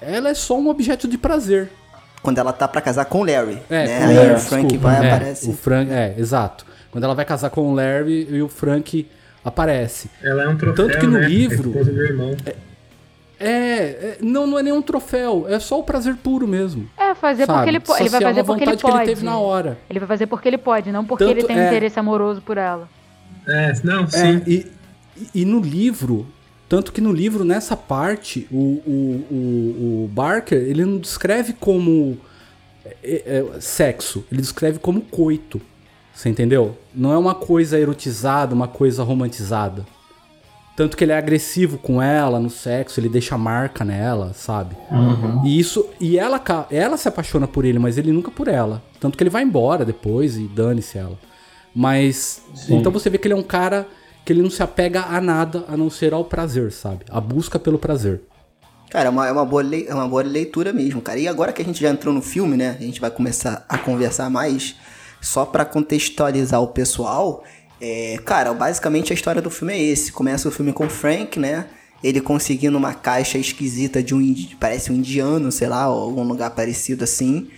[0.00, 1.70] Ela é só um objeto de prazer.
[2.24, 3.58] Quando ela tá pra casar com o Larry.
[3.70, 3.98] É, né?
[3.98, 4.88] com Aí Larry, o Frank desculpa.
[4.88, 5.50] vai É, aparece.
[5.50, 6.66] O Frank, é, exato.
[6.90, 9.06] Quando ela vai casar com o Larry e o Frank
[9.44, 10.08] aparece.
[10.22, 11.28] Ela é um troféu, Tanto que no né?
[11.28, 12.34] livro- do irmão.
[13.38, 16.88] É, é, não, não é nenhum troféu, é só o prazer puro mesmo.
[16.96, 17.58] É, fazer sabe?
[17.58, 18.00] porque ele pode.
[18.02, 18.96] Ele vai Saciar fazer porque ele vontade que pode.
[19.04, 19.78] ele teve na hora.
[19.90, 22.56] Ele vai fazer porque ele pode, não porque Tanto ele tem é- interesse amoroso por
[22.56, 22.88] ela.
[23.46, 24.42] É, não, É, sim.
[24.46, 24.66] e-
[25.34, 26.26] e no livro,
[26.68, 32.18] tanto que no livro, nessa parte, o, o, o, o Barker, ele não descreve como
[33.02, 35.60] é, é, sexo, ele descreve como coito.
[36.14, 36.78] Você entendeu?
[36.94, 39.84] Não é uma coisa erotizada, uma coisa romantizada.
[40.76, 44.76] Tanto que ele é agressivo com ela no sexo, ele deixa marca nela, sabe?
[45.44, 45.86] E isso.
[46.00, 48.82] E ela, ela se apaixona por ele, mas ele nunca por ela.
[48.98, 51.16] Tanto que ele vai embora depois e dane-se ela.
[51.74, 52.42] Mas.
[52.54, 52.76] Sim.
[52.76, 53.86] Então você vê que ele é um cara
[54.24, 57.04] que ele não se apega a nada a não ser ao prazer, sabe?
[57.10, 58.22] A busca pelo prazer.
[58.90, 61.18] Cara, é uma, é, uma boa lei- é uma boa leitura mesmo, cara.
[61.18, 62.76] E agora que a gente já entrou no filme, né?
[62.78, 64.76] A gente vai começar a conversar mais.
[65.20, 67.42] Só pra contextualizar o pessoal.
[67.80, 70.12] É, cara, basicamente a história do filme é esse.
[70.12, 71.66] Começa o filme com o Frank, né?
[72.02, 74.34] Ele conseguindo uma caixa esquisita de um.
[74.60, 77.48] Parece um indiano, sei lá, ou algum lugar parecido assim.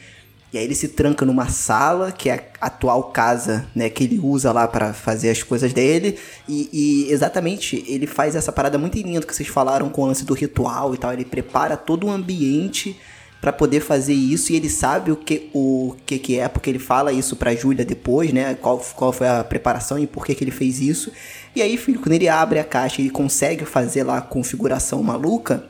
[0.53, 4.19] E aí ele se tranca numa sala, que é a atual casa, né, que ele
[4.19, 6.19] usa lá pra fazer as coisas dele.
[6.49, 10.25] E, e exatamente, ele faz essa parada muito linda que vocês falaram com o lance
[10.25, 11.13] do ritual e tal.
[11.13, 12.97] Ele prepara todo o ambiente
[13.41, 16.79] pra poder fazer isso e ele sabe o que o que, que é, porque ele
[16.79, 18.55] fala isso pra Júlia depois, né?
[18.55, 21.13] Qual, qual foi a preparação e por que, que ele fez isso.
[21.55, 25.65] E aí, filho, quando ele abre a caixa e consegue fazer lá a configuração maluca,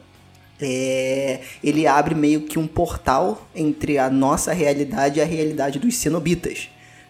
[0.60, 5.96] é, ele abre meio que um portal entre a nossa realidade e a realidade dos
[5.96, 6.68] cenobitas.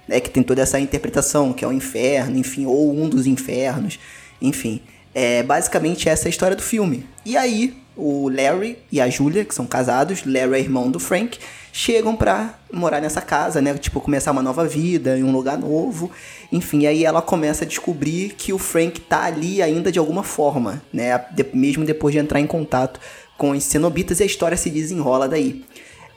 [0.09, 3.99] Né, que tem toda essa interpretação, que é o inferno, enfim, ou um dos infernos,
[4.41, 4.81] enfim.
[5.13, 7.05] É basicamente essa é a história do filme.
[7.25, 11.39] E aí, o Larry e a Julia, que são casados, Larry é irmão do Frank,
[11.73, 13.75] chegam pra morar nessa casa, né?
[13.75, 16.11] Tipo, começar uma nova vida em um lugar novo.
[16.53, 20.83] Enfim, aí ela começa a descobrir que o Frank tá ali ainda de alguma forma,
[20.93, 21.19] né?
[21.33, 23.01] De- mesmo depois de entrar em contato
[23.37, 25.65] com os cenobitas e a história se desenrola daí.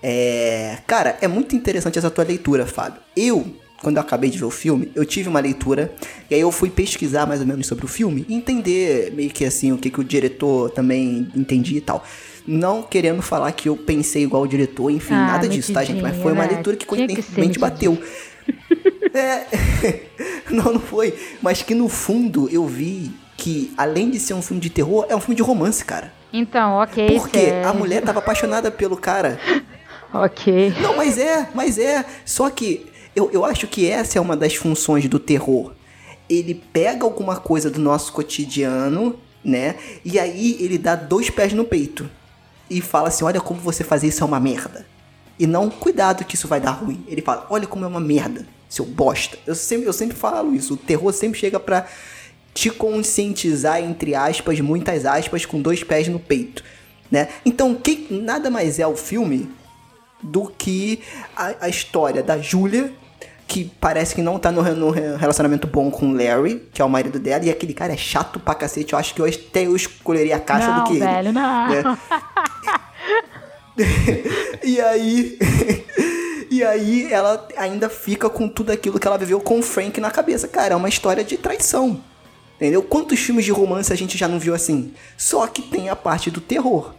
[0.01, 0.77] É...
[0.87, 3.01] Cara, é muito interessante essa tua leitura, Fábio.
[3.15, 3.45] Eu,
[3.81, 5.93] quando eu acabei de ver o filme, eu tive uma leitura
[6.29, 9.45] e aí eu fui pesquisar mais ou menos sobre o filme e entender meio que
[9.45, 12.03] assim o que, que o diretor também entendia e tal.
[12.47, 16.01] Não querendo falar que eu pensei igual o diretor, enfim, Ah, nada disso, tá, gente?
[16.01, 16.53] Mas foi uma né?
[16.53, 18.01] leitura que coincidentemente bateu.
[19.13, 19.45] É.
[20.49, 21.13] não, não foi.
[21.41, 25.15] Mas que no fundo eu vi que, além de ser um filme de terror, é
[25.15, 26.11] um filme de romance, cara.
[26.31, 27.19] Então, ok.
[27.19, 27.67] Porque sério.
[27.67, 29.39] a mulher tava apaixonada pelo cara.
[30.11, 30.73] Ok.
[30.81, 32.03] Não, mas é, mas é.
[32.25, 35.73] Só que eu, eu acho que essa é uma das funções do terror.
[36.27, 39.75] Ele pega alguma coisa do nosso cotidiano, né?
[40.03, 42.09] E aí ele dá dois pés no peito.
[42.69, 44.85] E fala assim: olha como você fazer isso é uma merda.
[45.37, 47.03] E não, cuidado que isso vai dar ruim.
[47.07, 49.37] Ele fala: olha como é uma merda, seu bosta.
[49.45, 50.73] Eu sempre, eu sempre falo isso.
[50.73, 51.85] O terror sempre chega pra
[52.53, 56.63] te conscientizar, entre aspas, muitas aspas, com dois pés no peito.
[57.11, 57.27] Né?
[57.45, 59.49] Então, que nada mais é o filme
[60.21, 61.01] do que
[61.35, 62.93] a, a história da Julia,
[63.47, 66.89] que parece que não tá no, no relacionamento bom com o Larry, que é o
[66.89, 68.93] marido dela, e aquele cara é chato pra cacete.
[68.93, 71.31] Eu acho que eu, até eu escolheria a caixa não, do que velho, ele.
[71.31, 71.69] não.
[71.69, 71.97] né?
[74.63, 75.37] e aí.
[76.51, 80.09] E aí ela ainda fica com tudo aquilo que ela viveu com o Frank na
[80.09, 80.47] cabeça.
[80.47, 82.03] Cara, é uma história de traição.
[82.59, 82.83] Entendeu?
[82.83, 84.93] Quantos filmes de romance a gente já não viu assim?
[85.17, 86.93] Só que tem a parte do terror.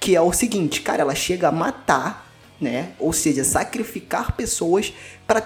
[0.00, 2.26] Que é o seguinte, cara, ela chega a matar,
[2.60, 2.90] né?
[2.98, 4.92] Ou seja, sacrificar pessoas
[5.24, 5.40] pra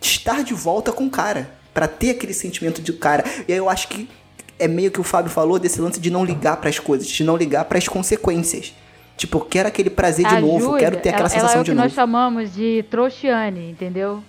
[0.00, 1.50] estar de volta com o cara.
[1.74, 3.24] Pra ter aquele sentimento de cara.
[3.48, 4.08] E aí eu acho que
[4.56, 7.36] é meio que o Fábio falou desse lance de não ligar pras coisas, de não
[7.36, 8.72] ligar pras consequências.
[9.16, 11.58] Tipo, eu quero aquele prazer de A novo, Júlia, quero ter aquela ela, sensação ela
[11.58, 11.88] é o de que novo.
[11.88, 14.22] nós chamamos de trouxiane, entendeu?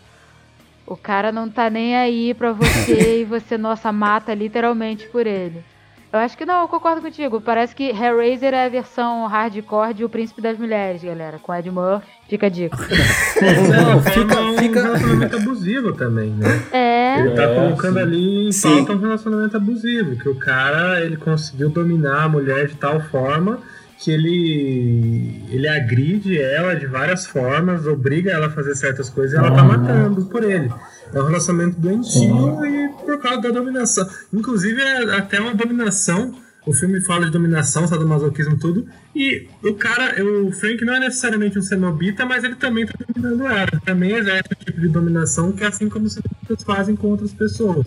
[0.90, 5.64] O cara não tá nem aí pra você e você, nossa, mata literalmente por ele.
[6.12, 7.40] Eu acho que não, eu concordo contigo.
[7.40, 11.38] Parece que Hellraiser é a versão hardcore de O Príncipe das Mulheres, galera.
[11.38, 12.08] Com Ed Murphy.
[12.28, 12.76] Fica a dica.
[13.70, 14.82] Não, Fica, fica, um fica.
[14.82, 16.48] relacionamento abusivo também, né?
[16.72, 17.20] É.
[17.20, 18.00] Ele tá É, colocando sim.
[18.02, 18.78] ali em Sim.
[18.78, 23.60] pauta um relacionamento abusivo, que o cara ele conseguiu dominar a mulher de tal forma
[24.00, 29.38] que ele ele agride ela de várias formas, obriga ela a fazer certas coisas e
[29.38, 30.72] ela tá matando por ele.
[31.14, 34.08] É um relacionamento doentio e por causa da dominação.
[34.34, 36.34] Inclusive é até uma dominação.
[36.66, 38.88] O filme fala de dominação, sadomasoquismo e tudo.
[39.16, 43.48] E o cara, o Frank não é necessariamente um cenobita, mas ele também tá dominando
[43.48, 43.82] ela.
[43.84, 47.34] Também exerce um tipo de dominação que é assim como os cenobitas fazem com outras
[47.34, 47.86] pessoas.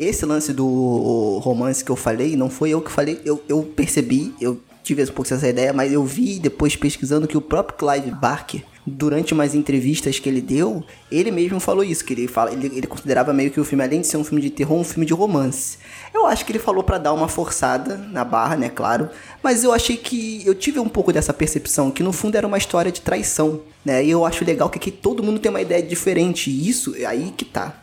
[0.00, 4.34] Esse lance do romance que eu falei, não foi eu que falei, eu, eu percebi,
[4.40, 8.10] eu tive um pouco essa ideia, mas eu vi depois pesquisando que o próprio Clive
[8.10, 10.82] Barker, durante umas entrevistas que ele deu,
[11.12, 14.00] ele mesmo falou isso, que ele, fala, ele, ele considerava meio que o filme, além
[14.00, 15.76] de ser um filme de terror, um filme de romance.
[16.14, 19.10] Eu acho que ele falou pra dar uma forçada na barra, né, claro,
[19.42, 22.56] mas eu achei que, eu tive um pouco dessa percepção, que no fundo era uma
[22.56, 25.82] história de traição, né, e eu acho legal que aqui todo mundo tem uma ideia
[25.82, 27.82] diferente, e isso é aí que tá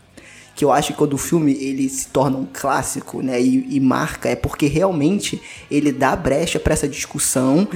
[0.58, 3.80] que eu acho que quando o filme ele se torna um clássico, né, e, e
[3.80, 5.40] marca, é porque realmente
[5.70, 7.68] ele dá brecha pra essa discussão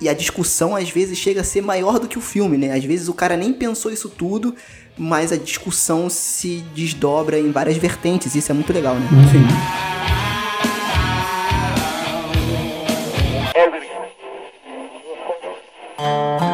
[0.00, 2.72] e a discussão às vezes chega a ser maior do que o filme, né?
[2.72, 4.54] Às vezes o cara nem pensou isso tudo,
[4.96, 9.06] mas a discussão se desdobra em várias vertentes, isso é muito legal, né?
[9.30, 9.90] Sim.
[15.98, 16.49] Uma,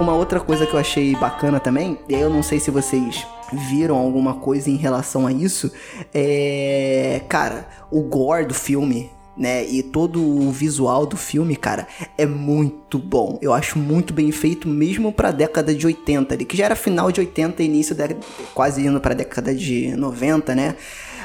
[0.00, 3.26] uma outra coisa que eu achei bacana também, e aí eu não sei se vocês
[3.52, 5.70] viram alguma coisa em relação a isso,
[6.12, 7.22] é.
[7.28, 9.64] Cara, o gore do filme né?
[9.66, 11.86] E todo o visual do filme, cara,
[12.16, 13.38] é muito bom.
[13.42, 17.12] Eu acho muito bem feito, mesmo pra década de 80, ali, que já era final
[17.12, 18.08] de 80 início da.
[18.54, 20.76] quase indo pra década de 90, né?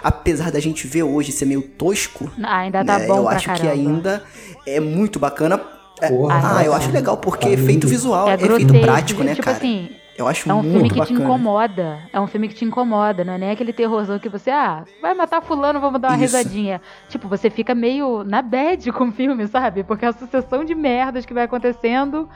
[0.03, 3.61] Apesar da gente ver hoje ser meio tosco, Ainda tá né, bom eu acho caramba.
[3.61, 4.23] que ainda
[4.65, 5.61] é muito bacana.
[6.01, 6.63] É, Porra, ah, nossa.
[6.65, 7.87] eu acho legal porque Tá efeito lindo.
[7.87, 9.57] visual é, É efeito grotesco, prático, né, tipo cara?
[9.57, 11.17] assim, eu acho É um muito filme que bacana.
[11.19, 11.99] te incomoda.
[12.11, 15.13] É um filme que te incomoda, não é nem aquele terrorzão que você, ah, vai
[15.13, 16.35] matar fulano, vamos dar uma Isso.
[16.37, 16.81] risadinha.
[17.07, 19.83] Tipo, você fica meio na bad com o filme, sabe?
[19.83, 22.27] Porque é a sucessão de merdas que vai acontecendo,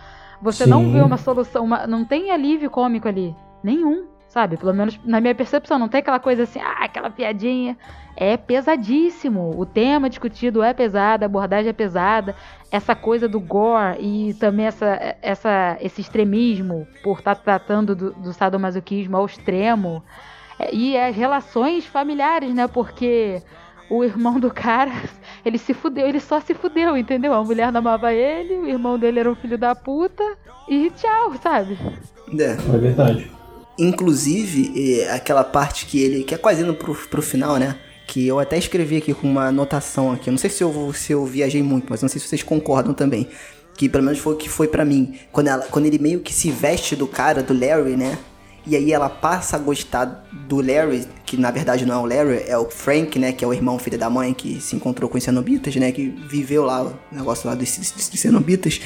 [0.42, 0.92] você não Sim.
[0.94, 3.36] vê uma solução, uma- não tem alívio cômico ali.
[3.64, 4.06] Nenhum,
[4.36, 4.58] sabe?
[4.58, 7.78] Pelo menos na minha percepção, não tem aquela coisa assim, ah, aquela piadinha.
[8.18, 9.58] É pesadíssimo.
[9.58, 12.36] O tema discutido é pesado, a abordagem é pesada.
[12.70, 18.34] Essa coisa do gore e também essa, essa, esse extremismo por estar tratando do, do
[18.34, 20.04] sadomasoquismo ao extremo.
[20.60, 22.68] É, E as relações familiares, né?
[22.68, 23.42] Porque
[23.90, 24.92] o irmão do cara,
[25.46, 27.34] ele se fudeu, ele só se fudeu, entendeu?
[27.34, 30.24] A mulher não amava ele, o irmão dele era um filho da puta
[30.68, 31.78] e tchau, sabe?
[32.38, 32.52] É.
[32.52, 33.32] É verdade.
[33.78, 36.24] Inclusive, aquela parte que ele.
[36.24, 37.76] que é quase indo pro, pro final, né?
[38.08, 40.30] Que eu até escrevi aqui com uma anotação aqui.
[40.30, 42.94] Eu não sei se eu, se eu viajei muito, mas não sei se vocês concordam
[42.94, 43.28] também.
[43.76, 45.18] Que pelo menos foi o que foi pra mim.
[45.32, 48.18] Quando, ela, quando ele meio que se veste do cara, do Larry, né?
[48.68, 52.44] E aí ela passa a gostar do Larry, que na verdade não é o Larry,
[52.48, 53.32] é o Frank, né?
[53.32, 55.92] Que é o irmão filho da mãe que se encontrou com os cenobitas, né?
[55.92, 58.80] Que viveu lá, o negócio lá dos, dos, dos cenobitas.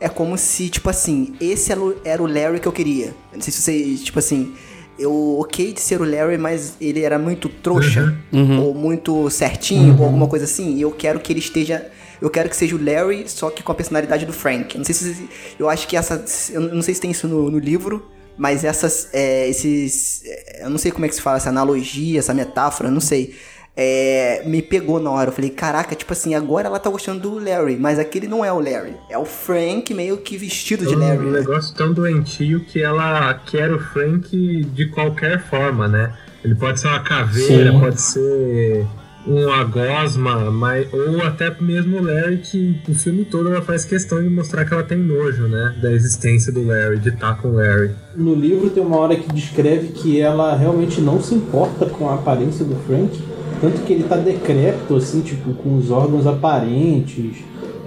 [0.00, 3.14] É como se, tipo assim, esse era o- Larry que eu queria.
[3.32, 4.54] Não sei se vocês, tipo assim,
[4.98, 10.04] eu ok de ser o Larry, mas ele era muito trouxa, ou muito certinho, ou
[10.06, 11.86] alguma coisa assim, e eu quero que ele esteja.
[12.20, 14.76] Eu quero que seja o Larry, só que com a personalidade do Frank.
[14.76, 15.28] Não sei se.
[15.58, 16.22] Eu acho que essa.
[16.50, 19.08] Eu não sei se tem isso no, no livro, mas essas.
[19.12, 20.22] é, esses.
[20.24, 23.34] é, Eu não sei como é que se fala, essa analogia, essa metáfora, não sei.
[23.76, 25.30] É, me pegou na hora.
[25.30, 28.52] Eu falei, caraca, tipo assim, agora ela tá gostando do Larry, mas aquele não é
[28.52, 28.94] o Larry.
[29.08, 31.18] É o Frank meio que vestido de É Larry.
[31.26, 31.38] um né?
[31.40, 36.12] negócio tão doentio que ela quer o Frank de qualquer forma, né?
[36.44, 37.80] Ele pode ser uma caveira, Sim.
[37.80, 38.86] pode ser
[39.26, 44.22] uma gosma, mas, ou até mesmo o Larry, que o filme todo ela faz questão
[44.22, 45.76] de mostrar que ela tem nojo, né?
[45.80, 47.90] Da existência do Larry, de estar com o Larry.
[48.16, 52.14] No livro tem uma hora que descreve que ela realmente não se importa com a
[52.14, 53.22] aparência do Frank,
[53.60, 57.36] tanto que ele tá decrépito, assim, tipo, com os órgãos aparentes,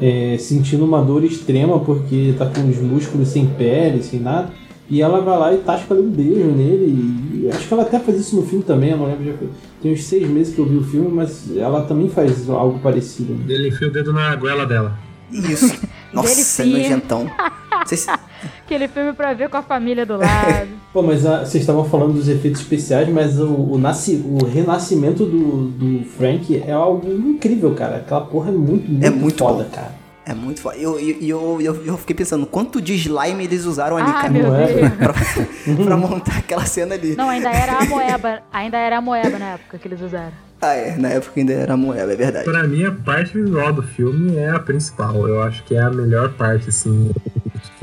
[0.02, 4.50] é, sentindo uma dor extrema porque tá com os músculos sem pele, sem nada.
[4.90, 6.94] E ela vai lá e tasca ali um beijo nele.
[7.34, 9.26] E acho que ela até faz isso no filme também, eu não lembro.
[9.26, 9.50] Já foi,
[9.82, 13.36] tem uns seis meses que eu vi o filme, mas ela também faz algo parecido.
[13.48, 14.98] Ele enfia o dedo na goela dela.
[15.32, 15.74] Isso.
[16.14, 16.74] Nossa, sim.
[16.74, 17.30] nojentão.
[17.86, 18.08] Vocês-
[18.66, 20.68] Aquele filme pra ver com a família do lado.
[20.92, 25.26] Pô, mas ah, vocês estavam falando dos efeitos especiais, mas o, o, nasci, o renascimento
[25.26, 27.98] do, do Frank é algo incrível, cara.
[27.98, 29.70] Aquela porra é muito, muito, É muito foda, bom.
[29.70, 30.04] cara.
[30.26, 30.78] É muito foda.
[30.78, 34.30] Eu, eu, eu, eu, eu fiquei pensando, quanto de slime eles usaram ali, ah, cara?
[34.30, 34.68] meu é?
[34.68, 34.90] Deus.
[34.94, 35.14] pra,
[35.86, 37.16] pra montar aquela cena ali.
[37.16, 38.40] Não, ainda era a moeba.
[38.52, 40.32] Ainda era a moeba na época que eles usaram.
[40.62, 40.96] Ah, é.
[40.96, 42.46] Na época ainda era moeda, é verdade.
[42.46, 45.28] Pra mim, a parte visual do filme é a principal.
[45.28, 47.12] Eu acho que é a melhor parte, assim.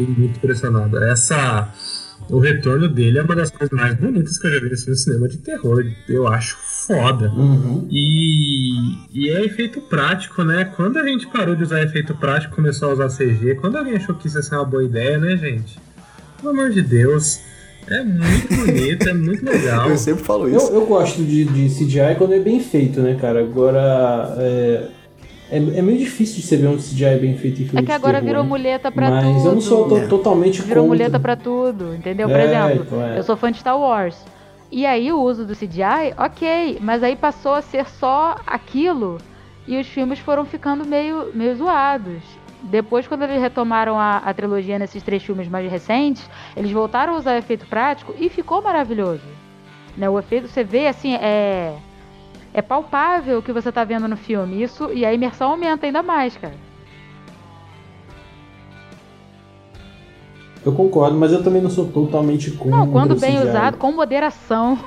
[0.01, 1.03] Fiquei muito impressionado.
[1.05, 1.68] Essa.
[2.28, 4.96] O retorno dele é uma das coisas mais bonitas que eu já vi assim, no
[4.96, 5.84] cinema de terror.
[6.09, 7.28] Eu acho foda.
[7.30, 7.88] Uhum.
[7.90, 8.72] E,
[9.12, 10.64] e é efeito prático, né?
[10.76, 13.96] Quando a gente parou de usar efeito prático e começou a usar CG, quando alguém
[13.96, 15.78] achou que isso ia ser uma boa ideia, né, gente?
[16.40, 17.40] Pelo amor de Deus.
[17.88, 19.90] É muito bonito, é muito legal.
[19.90, 20.68] Eu sempre falo isso.
[20.68, 23.40] Eu, eu gosto de, de CGI quando é bem feito, né, cara?
[23.40, 24.36] Agora.
[24.38, 24.88] É,
[25.51, 27.86] é, é meio difícil de você ver um CGI bem feito em filme É que
[27.86, 28.48] de agora terror, virou né?
[28.48, 29.46] muleta pra Mas tudo.
[29.48, 30.07] eu não sou É.
[30.07, 30.96] totalmente Virou contra.
[30.98, 32.28] muleta pra tudo, entendeu?
[32.28, 33.18] Por É, exemplo, então é.
[33.18, 34.16] eu sou fã de Star Wars.
[34.72, 39.18] E aí o uso do CGI, ok, mas aí passou a ser só aquilo
[39.66, 42.22] e os filmes foram ficando meio, meio zoados.
[42.62, 47.16] Depois, quando eles retomaram a, a trilogia nesses três filmes mais recentes, eles voltaram a
[47.18, 49.22] usar efeito prático e ficou maravilhoso.
[49.96, 50.09] Né?
[50.11, 51.74] O efeito, você vê assim, é.
[52.53, 54.62] É palpável o que você tá vendo no filme.
[54.62, 56.55] Isso, e a imersão aumenta ainda mais, cara.
[60.64, 62.76] Eu concordo, mas eu também não sou totalmente contra.
[62.78, 63.48] Não, quando bem CGI.
[63.48, 64.78] usado, com moderação.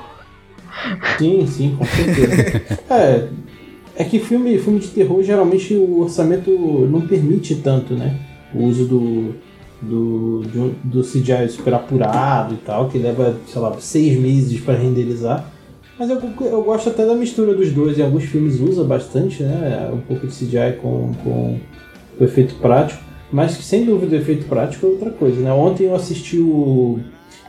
[1.18, 2.61] Sim, sim, com certeza.
[2.93, 3.28] é,
[3.95, 8.20] é que filme, filme de terror, geralmente o orçamento não permite tanto, né?
[8.53, 9.36] O uso do,
[9.82, 14.76] do, do, do CGI super apurado e tal, que leva, sei lá, seis meses para
[14.76, 15.53] renderizar.
[15.97, 17.97] Mas eu, eu gosto até da mistura dos dois.
[17.97, 19.89] Em alguns filmes usa bastante, né?
[19.93, 21.59] Um pouco de CGI com, com
[22.19, 23.03] o efeito prático.
[23.31, 25.51] Mas que sem dúvida o efeito prático é outra coisa, né?
[25.51, 26.99] Ontem eu assisti o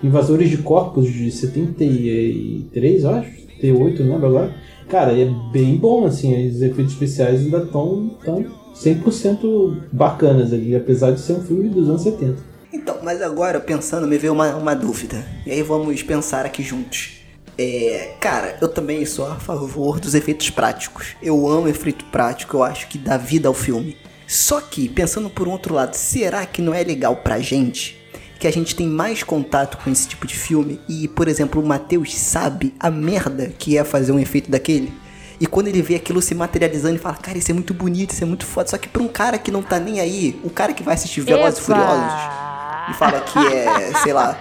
[0.03, 4.55] Invasores de Corpos de 73, eu acho, 78, não lembro agora.
[4.89, 11.13] Cara, é bem bom, assim, os efeitos especiais ainda estão tão 100% bacanas ali, apesar
[11.13, 12.37] de ser um filme dos anos 70.
[12.73, 15.25] Então, mas agora pensando, me veio uma, uma dúvida.
[15.47, 17.24] E aí vamos pensar aqui juntos.
[17.57, 21.15] É, cara, eu também sou a favor dos efeitos práticos.
[21.23, 23.97] Eu amo efeito prático, eu acho que dá vida ao filme.
[24.27, 28.01] Só que, pensando por um outro lado, será que não é legal pra gente?
[28.39, 31.67] Que a gente tem mais contato com esse tipo de filme e, por exemplo, o
[31.67, 34.93] Matheus sabe a merda que é fazer um efeito daquele?
[35.41, 38.23] E quando ele vê aquilo se materializando e fala, cara, isso é muito bonito, isso
[38.23, 38.69] é muito foda.
[38.69, 41.21] Só que pra um cara que não tá nem aí, o cara que vai assistir
[41.21, 41.63] Velozes e!
[41.63, 42.45] Furiosos
[42.91, 44.39] e fala que é, sei lá.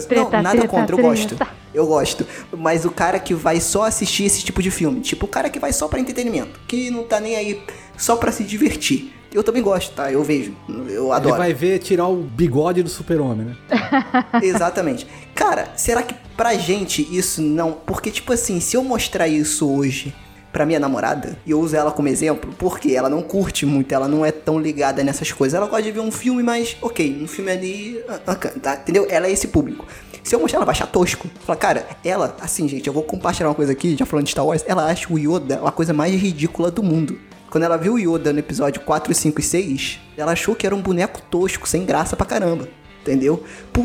[0.00, 1.08] Não, Treta, nada treta, contra, eu treta.
[1.36, 1.56] gosto.
[1.74, 2.26] Eu gosto.
[2.56, 5.58] Mas o cara que vai só assistir esse tipo de filme, tipo o cara que
[5.58, 7.62] vai só pra entretenimento, que não tá nem aí
[7.96, 9.12] só pra se divertir.
[9.32, 10.10] Eu também gosto, tá?
[10.10, 10.54] Eu vejo.
[10.88, 11.36] Eu Ele adoro.
[11.36, 13.56] vai ver tirar o bigode do super-homem, né?
[14.42, 15.06] Exatamente.
[15.34, 17.72] Cara, será que pra gente isso não.
[17.72, 20.14] Porque, tipo assim, se eu mostrar isso hoje
[20.56, 24.08] pra minha namorada, e eu uso ela como exemplo, porque ela não curte muito, ela
[24.08, 25.54] não é tão ligada nessas coisas.
[25.54, 28.02] Ela gosta de ver um filme, mas, ok, um filme ali.
[28.08, 28.74] ah, ah, tá?
[28.76, 29.06] Entendeu?
[29.10, 29.84] Ela é esse público.
[30.24, 31.28] Se eu mostrar, ela vai achar tosco.
[31.44, 34.46] Fala, cara, ela, assim, gente, eu vou compartilhar uma coisa aqui, já falando de Star
[34.46, 37.18] Wars, ela acha o Yoda a coisa mais ridícula do mundo.
[37.50, 40.74] Quando ela viu o Yoda no episódio 4, 5 e 6, ela achou que era
[40.74, 42.66] um boneco tosco, sem graça pra caramba.
[43.02, 43.44] Entendeu?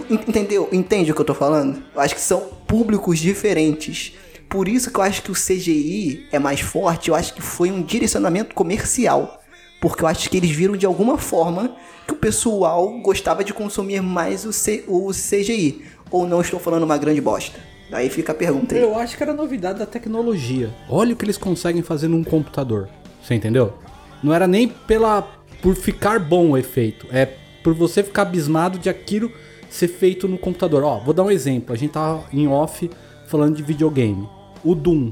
[0.09, 0.69] Entendeu?
[0.71, 1.83] Entende o que eu tô falando?
[1.93, 4.13] Eu acho que são públicos diferentes.
[4.51, 7.71] Por isso que eu acho que o CGI é mais forte, eu acho que foi
[7.71, 9.41] um direcionamento comercial.
[9.79, 11.73] Porque eu acho que eles viram de alguma forma
[12.05, 15.83] que o pessoal gostava de consumir mais o, C- o CGI.
[16.11, 17.59] Ou não estou falando uma grande bosta?
[17.91, 18.81] Aí fica a pergunta aí.
[18.81, 20.69] Eu acho que era novidade da tecnologia.
[20.89, 22.89] Olha o que eles conseguem fazer num computador.
[23.23, 23.73] Você entendeu?
[24.21, 25.21] Não era nem pela
[25.61, 27.25] por ficar bom o efeito, é
[27.63, 29.31] por você ficar abismado de aquilo
[29.69, 30.83] ser feito no computador.
[30.83, 31.73] Ó, vou dar um exemplo.
[31.73, 32.89] A gente tava em off
[33.27, 34.27] falando de videogame.
[34.63, 35.11] O Doom.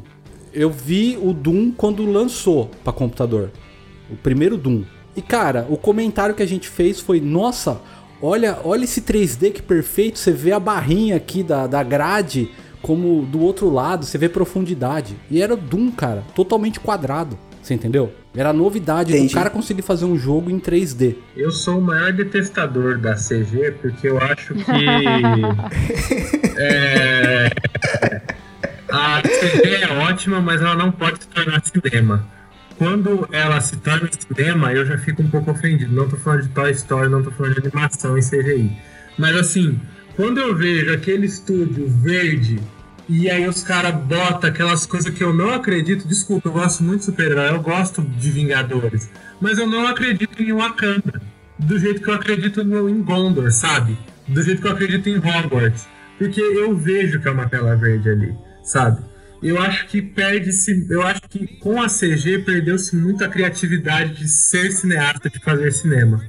[0.53, 3.51] Eu vi o Doom quando lançou pra computador.
[4.09, 4.83] O primeiro Doom.
[5.15, 7.79] E cara, o comentário que a gente fez foi: Nossa,
[8.21, 10.17] olha, olha esse 3D que perfeito.
[10.17, 12.49] Você vê a barrinha aqui da, da grade,
[12.81, 15.15] como do outro lado, você vê profundidade.
[15.29, 17.37] E era o Doom, cara, totalmente quadrado.
[17.61, 18.11] Você entendeu?
[18.35, 19.27] Era a novidade Entendi.
[19.27, 21.15] do cara conseguir fazer um jogo em 3D.
[21.35, 24.61] Eu sou o maior detestador da CG porque eu acho que
[26.57, 27.49] é,
[28.91, 32.25] a CG é ótima, mas ela não pode se tornar cinema.
[32.77, 35.93] Quando ela se torna cinema, eu já fico um pouco ofendido.
[35.93, 38.77] Não tô falando de Toy Story, não tô falando de animação em CGI.
[39.17, 39.79] Mas assim,
[40.15, 42.59] quando eu vejo aquele estúdio verde
[43.09, 46.07] e aí os caras botam aquelas coisas que eu não acredito.
[46.07, 49.09] Desculpa, eu gosto muito de super-herói, eu gosto de Vingadores.
[49.41, 51.19] Mas eu não acredito em Wakanda.
[51.57, 53.97] Do jeito que eu acredito no, em Gondor, sabe?
[54.27, 55.87] Do jeito que eu acredito em Hogwarts.
[56.19, 59.01] Porque eu vejo que é uma tela verde ali, sabe?
[59.41, 60.85] Eu acho que perde-se.
[60.89, 65.71] Eu acho que com a CG perdeu-se muito a criatividade de ser cineasta, de fazer
[65.71, 66.23] cinema.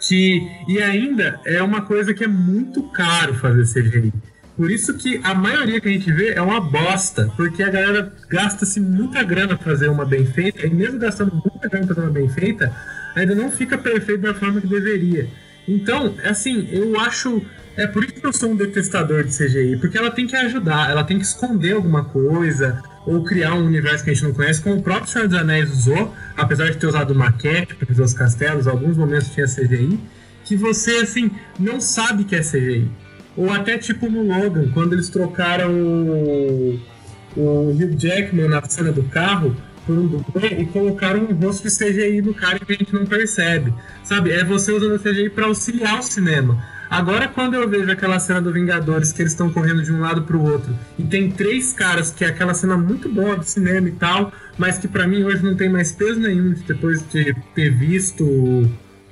[0.00, 4.12] Que, e ainda é uma coisa que é muito caro fazer CGI.
[4.56, 8.12] Por isso que a maioria que a gente vê é uma bosta, porque a galera
[8.28, 12.06] gasta-se muita grana pra fazer uma bem feita, e mesmo gastando muita grana pra fazer
[12.08, 12.74] uma bem feita,
[13.14, 15.28] ainda não fica perfeito da forma que deveria.
[15.68, 17.42] Então, assim, eu acho.
[17.76, 20.90] É por isso que eu sou um detestador de CGI, porque ela tem que ajudar,
[20.90, 24.60] ela tem que esconder alguma coisa, ou criar um universo que a gente não conhece,
[24.60, 28.12] como o próprio Senhor dos Anéis usou, apesar de ter usado maquete para fazer os
[28.12, 29.96] castelos, alguns momentos tinha CGI,
[30.44, 32.90] que você, assim, não sabe que é CGI.
[33.36, 36.80] Ou até tipo no Logan, quando eles trocaram o,
[37.36, 39.54] o Hugh Jackman na cena do carro
[39.94, 43.72] dublê e colocaram um rosto de CGI no cara que a gente não percebe.
[44.04, 44.30] Sabe?
[44.30, 46.62] É você usando a CGI para auxiliar o cinema.
[46.90, 50.22] Agora, quando eu vejo aquela cena do Vingadores que eles estão correndo de um lado
[50.22, 53.92] pro outro e tem três caras que é aquela cena muito boa do cinema e
[53.92, 58.24] tal, mas que pra mim hoje não tem mais peso nenhum depois de ter visto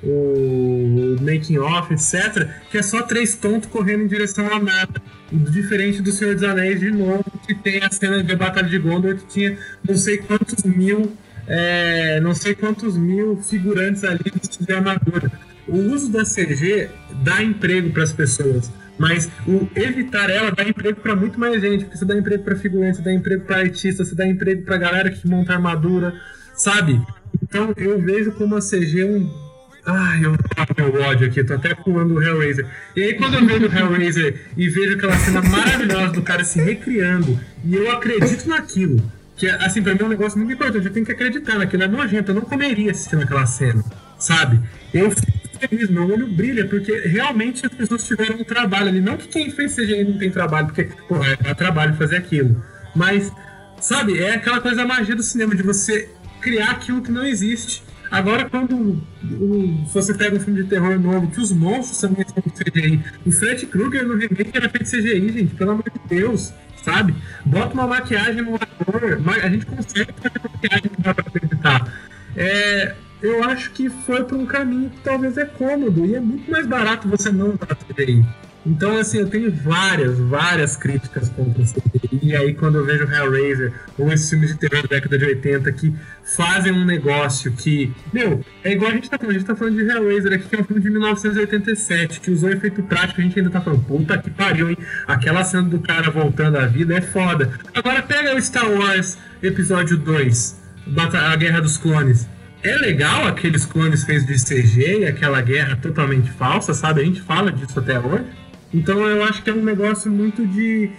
[0.03, 5.01] o making off, etc., que é só três tontos correndo em direção a nada.
[5.31, 9.15] Diferente do Senhor dos Anéis de novo, que tem a cena de Batalha de Gondor
[9.15, 11.11] que tinha não sei quantos mil,
[11.47, 15.31] é, não sei quantos mil figurantes ali de armadura.
[15.67, 16.89] O uso da CG
[17.23, 21.83] dá emprego para as pessoas, mas o evitar ela dá emprego para muito mais gente,
[21.83, 24.77] porque você dá emprego para figurantes, você dá emprego para artistas, você dá emprego para
[24.77, 26.13] galera que monta armadura,
[26.55, 27.01] sabe?
[27.43, 29.46] Então eu vejo como a CG é um
[29.87, 32.65] Ai, eu tô meu ódio aqui, tô até pulando o Hellraiser.
[32.95, 36.61] E aí, quando eu vejo o Hellraiser e vejo aquela cena maravilhosa do cara se
[36.61, 39.01] recriando, e eu acredito naquilo,
[39.35, 41.87] que assim, pra mim é um negócio muito importante, eu tenho que acreditar naquilo, é
[41.87, 43.83] nojento, eu não comeria assistindo aquela cena,
[44.19, 44.59] sabe?
[44.93, 48.99] Eu fico feliz, meu olho brilha, porque realmente as pessoas tiveram um trabalho ali.
[48.99, 52.63] Não que quem fez CGI não tem trabalho, porque, porra, é trabalho fazer aquilo.
[52.95, 53.31] Mas
[53.79, 54.19] Sabe?
[54.19, 56.09] É aquela coisa da magia do cinema, de você
[56.41, 57.83] criar aquilo que não existe.
[58.09, 62.23] Agora, quando o- você pega um filme de terror novo, que os monstros são de
[62.25, 66.53] CGI, o Fred Krueger no remake era feito de CGI, gente, pelo amor de Deus,
[66.83, 67.13] sabe?
[67.45, 71.93] Bota uma maquiagem no ator, a gente consegue fazer maquiagem que dá pra acreditar.
[72.35, 76.49] É, eu acho que foi pra um caminho que talvez é cômodo e é muito
[76.51, 78.23] mais barato você não usar CGI.
[78.67, 82.19] Então, assim, eu tenho várias, várias críticas contra o CGI.
[82.21, 85.71] E aí, quando eu vejo Hellraiser ou esses filmes de terror da década de 80
[85.71, 85.93] que
[86.35, 87.93] fazem um negócio que.
[88.11, 89.35] Meu, é igual a gente tá falando.
[89.35, 92.49] A gente tá falando de Hellraiser aqui, que é um filme de 1987, que usou
[92.49, 93.21] efeito prático.
[93.21, 94.77] A gente ainda tá falando, puta que pariu, hein?
[95.07, 97.51] Aquela cena do cara voltando à vida é foda.
[97.73, 102.27] Agora, pega o Star Wars Episódio 2, Bata- A Guerra dos Clones.
[102.63, 107.01] É legal aqueles clones feitos de CG e aquela guerra totalmente falsa, sabe?
[107.01, 108.25] A gente fala disso até hoje.
[108.73, 110.91] Então eu acho que é um negócio muito de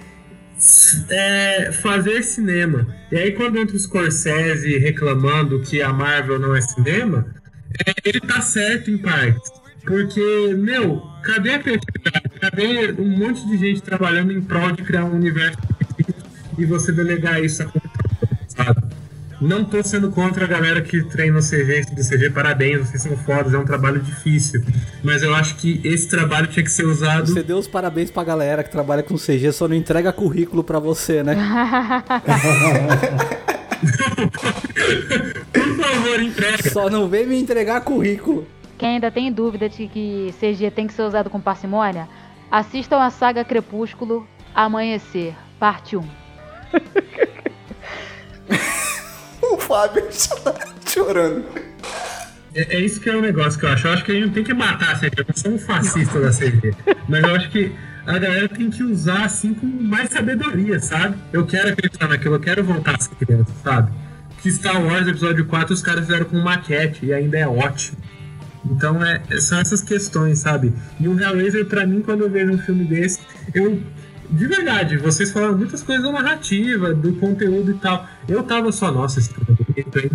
[1.11, 2.87] é, fazer cinema.
[3.13, 7.27] E aí quando entra o Scorsese reclamando que a Marvel não é cinema,
[7.87, 9.51] é, ele tá certo em parte.
[9.85, 12.29] Porque, meu, cadê a criatividade?
[12.41, 15.59] Cadê um monte de gente trabalhando em prol de criar um universo
[16.59, 17.67] e você delegar isso a?
[19.41, 23.03] Não tô sendo contra a galera que treina o CG e do CG, parabéns, vocês
[23.03, 24.65] são fodas, é um trabalho difícil.
[25.03, 27.27] Mas eu acho que esse trabalho tinha que ser usado.
[27.27, 30.81] Você deu os parabéns pra galera que trabalha com CG, só não entrega currículo pra
[30.81, 31.37] você, né?
[35.53, 36.71] Por favor, entrega.
[36.71, 38.45] Só não vem me entregar currículo.
[38.77, 42.09] Quem ainda tem dúvida de que CG tem que ser usado com parcimônia,
[42.51, 46.03] assistam a saga Crepúsculo Amanhecer, parte 1.
[49.69, 50.55] Fábio está
[50.87, 51.45] chorando.
[52.55, 53.87] É, é isso que é o negócio que eu acho.
[53.87, 56.19] Eu acho que a gente não tem que matar a CG, eu sou um fascista
[56.19, 56.75] da CG.
[57.07, 57.73] Mas eu acho que
[58.07, 61.17] a galera tem que usar assim com mais sabedoria, sabe?
[61.31, 63.93] Eu quero acreditar naquilo, eu quero voltar a ser criança, sabe?
[64.41, 67.99] Que Star Wars Episódio 4 os caras fizeram com maquete e ainda é ótimo.
[68.65, 70.73] Então é, são essas questões, sabe?
[70.99, 73.21] E o Hellraiser, pra mim, quando eu vejo um filme desse,
[73.55, 73.83] eu.
[74.31, 78.07] De verdade, vocês falaram muitas coisas da narrativa, do conteúdo e tal.
[78.29, 80.11] Eu tava só, nossa, esse filme é bonito, hein?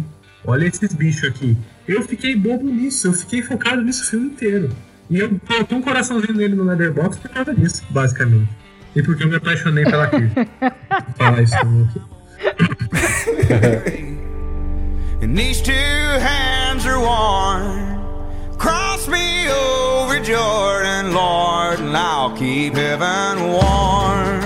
[0.45, 1.57] Olha esses bichos aqui.
[1.87, 4.69] Eu fiquei bobo nisso, eu fiquei focado nisso o filme inteiro.
[5.09, 8.49] E eu coloquei um coraçãozinho nele no Letterboxd por causa disso, basicamente.
[8.95, 10.33] E porque eu me apaixonei pela Kirby.
[10.35, 12.01] Vou falar isso aqui.
[15.23, 18.02] and these two hands are worn.
[18.57, 24.43] Cross me over Jordan, Lord, and I'll keep heaven warm.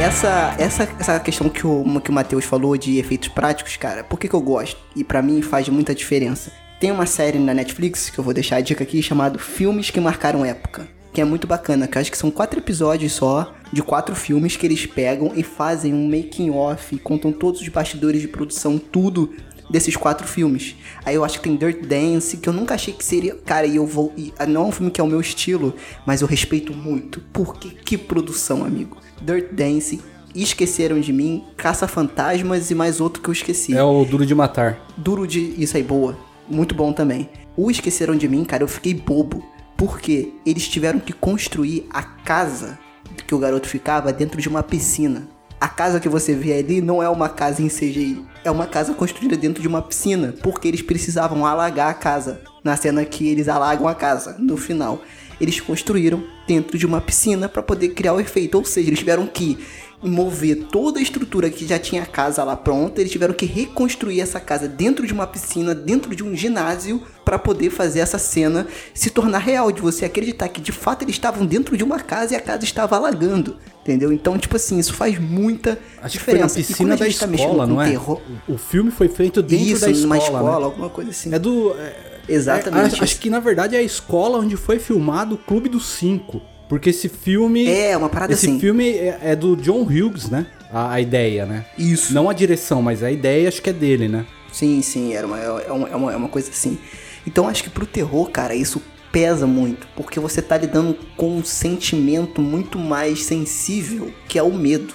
[0.00, 4.18] Essa, essa, essa questão que o, que o Matheus falou de efeitos práticos, cara, por
[4.18, 4.80] que, que eu gosto?
[4.96, 6.50] E pra mim faz muita diferença.
[6.80, 10.00] Tem uma série na Netflix, que eu vou deixar a dica aqui, chamado Filmes que
[10.00, 10.88] Marcaram Época.
[11.18, 14.56] Que é muito bacana, que eu acho que são quatro episódios só, de quatro filmes
[14.56, 19.34] que eles pegam e fazem um making off, contam todos os bastidores de produção, tudo
[19.68, 20.76] desses quatro filmes.
[21.04, 23.34] Aí eu acho que tem Dirt Dance, que eu nunca achei que seria.
[23.34, 24.12] Cara, e eu vou.
[24.16, 25.74] E ah, não é um filme que é o meu estilo,
[26.06, 27.20] mas eu respeito muito.
[27.32, 28.98] Porque que produção, amigo.
[29.20, 30.00] Dirt Dance,
[30.36, 33.76] Esqueceram de Mim, Caça-Fantasmas e mais outro que eu esqueci.
[33.76, 34.78] É o Duro de Matar.
[34.96, 35.60] Duro de.
[35.60, 36.16] Isso aí, boa.
[36.48, 37.28] Muito bom também.
[37.56, 39.57] O Esqueceram de Mim, cara, eu fiquei bobo.
[39.78, 42.76] Porque eles tiveram que construir a casa
[43.24, 45.28] que o garoto ficava dentro de uma piscina.
[45.60, 48.24] A casa que você vê ali não é uma casa em CGI.
[48.44, 50.34] É uma casa construída dentro de uma piscina.
[50.42, 52.40] Porque eles precisavam alagar a casa.
[52.64, 55.00] Na cena que eles alagam a casa, no final.
[55.40, 58.58] Eles construíram dentro de uma piscina para poder criar o efeito.
[58.58, 59.58] Ou seja, eles tiveram que
[60.02, 64.20] mover toda a estrutura que já tinha a casa lá pronta, eles tiveram que reconstruir
[64.20, 68.66] essa casa dentro de uma piscina, dentro de um ginásio, para poder fazer essa cena
[68.94, 72.34] se tornar real, de você acreditar que de fato eles estavam dentro de uma casa
[72.34, 73.56] e a casa estava alagando.
[73.82, 74.12] Entendeu?
[74.12, 76.60] Então, tipo assim, isso faz muita Acho que foi na diferença.
[76.60, 77.88] E quando piscina a da gente tá mexendo escola, com não é?
[77.90, 80.64] terror- O filme foi feito dentro Isso, da escola, numa escola, né?
[80.66, 81.34] alguma coisa assim.
[81.34, 81.74] É do...
[81.78, 82.82] é- Exatamente.
[82.82, 85.86] é- acho, acho que na verdade é a escola onde foi filmado o Clube dos
[85.88, 86.42] Cinco.
[86.68, 87.66] Porque esse filme...
[87.66, 88.60] É, uma parada Esse assim.
[88.60, 90.46] filme é, é do John Hughes, né?
[90.70, 91.64] A, a ideia, né?
[91.78, 92.12] Isso.
[92.12, 94.26] Não a direção, mas a ideia acho que é dele, né?
[94.52, 96.78] Sim, sim, era uma, é, uma, é, uma, é uma coisa assim.
[97.26, 101.44] Então acho que pro terror, cara, isso pesa muito, porque você tá lidando com um
[101.44, 104.92] sentimento muito mais sensível, que é o medo.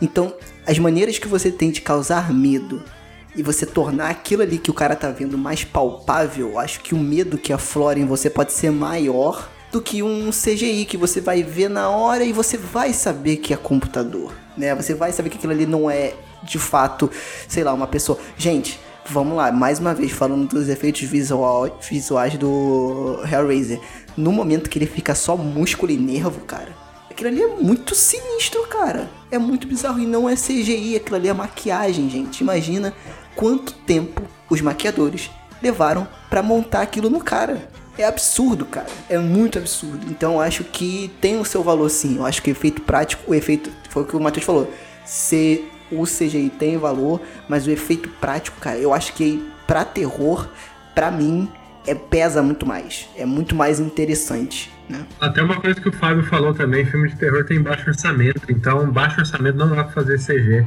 [0.00, 0.32] Então,
[0.64, 2.82] as maneiras que você tem de causar medo
[3.34, 6.98] e você tornar aquilo ali que o cara tá vendo mais palpável, acho que o
[6.98, 11.42] medo que aflora em você pode ser maior do que um CGI que você vai
[11.42, 14.74] ver na hora e você vai saber que é computador, né?
[14.74, 17.10] Você vai saber que aquilo ali não é de fato,
[17.46, 18.18] sei lá, uma pessoa.
[18.36, 23.80] Gente, vamos lá, mais uma vez falando dos efeitos visual, visuais do Hellraiser.
[24.16, 26.74] No momento que ele fica só músculo e nervo, cara,
[27.10, 29.08] aquilo ali é muito sinistro, cara.
[29.30, 32.40] É muito bizarro e não é CGI, aquilo ali é maquiagem, gente.
[32.40, 32.94] Imagina
[33.36, 35.30] quanto tempo os maquiadores
[35.62, 37.68] levaram pra montar aquilo no cara.
[37.98, 38.86] É absurdo, cara.
[39.08, 40.06] É muito absurdo.
[40.08, 42.16] Então eu acho que tem o seu valor sim.
[42.16, 43.70] Eu acho que o efeito prático, o efeito.
[43.90, 44.72] Foi o que o Matheus falou.
[45.04, 50.48] Se o CGI tem valor, mas o efeito prático, cara, eu acho que pra terror,
[50.94, 51.50] pra mim,
[51.86, 53.08] é, pesa muito mais.
[53.16, 55.06] É muito mais interessante, né?
[55.20, 58.90] Até uma coisa que o Fábio falou também, filme de terror tem baixo orçamento, então
[58.90, 60.66] baixo orçamento não dá pra fazer CG.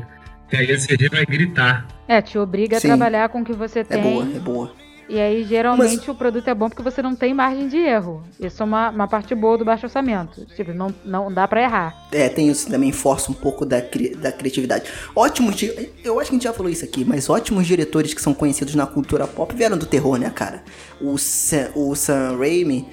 [0.52, 1.86] E aí a CG vai gritar.
[2.08, 2.88] É, te obriga Sim.
[2.88, 4.02] a trabalhar com o que você É tem.
[4.02, 4.72] boa, é boa.
[5.10, 8.24] E aí, geralmente, o produto é bom porque você não tem margem de erro.
[8.40, 10.46] Isso é uma, uma parte boa do baixo orçamento.
[10.56, 12.08] Tipo, não, não dá pra errar.
[12.12, 14.86] É, tem isso também, força um pouco da, cri- da criatividade.
[15.16, 15.56] Ótimos,
[16.04, 18.74] eu acho que a gente já falou isso aqui, mas ótimos diretores que são conhecidos
[18.76, 20.64] na cultura pop vieram do terror, né, cara?
[21.02, 22.88] O Sam, o Sam Raimi,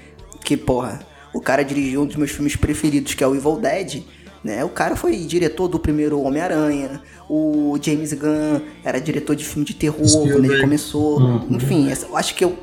[0.45, 1.01] que, porra,
[1.33, 4.03] o cara dirigiu um dos meus filmes preferidos, que é o Evil Dead,
[4.49, 4.65] né?
[4.65, 9.75] O cara foi diretor do primeiro Homem-Aranha, o James Gunn era diretor de filme de
[9.75, 10.61] terror quando ele Spielberg.
[10.63, 11.45] começou.
[11.51, 12.57] Enfim, essa- eu acho que eu,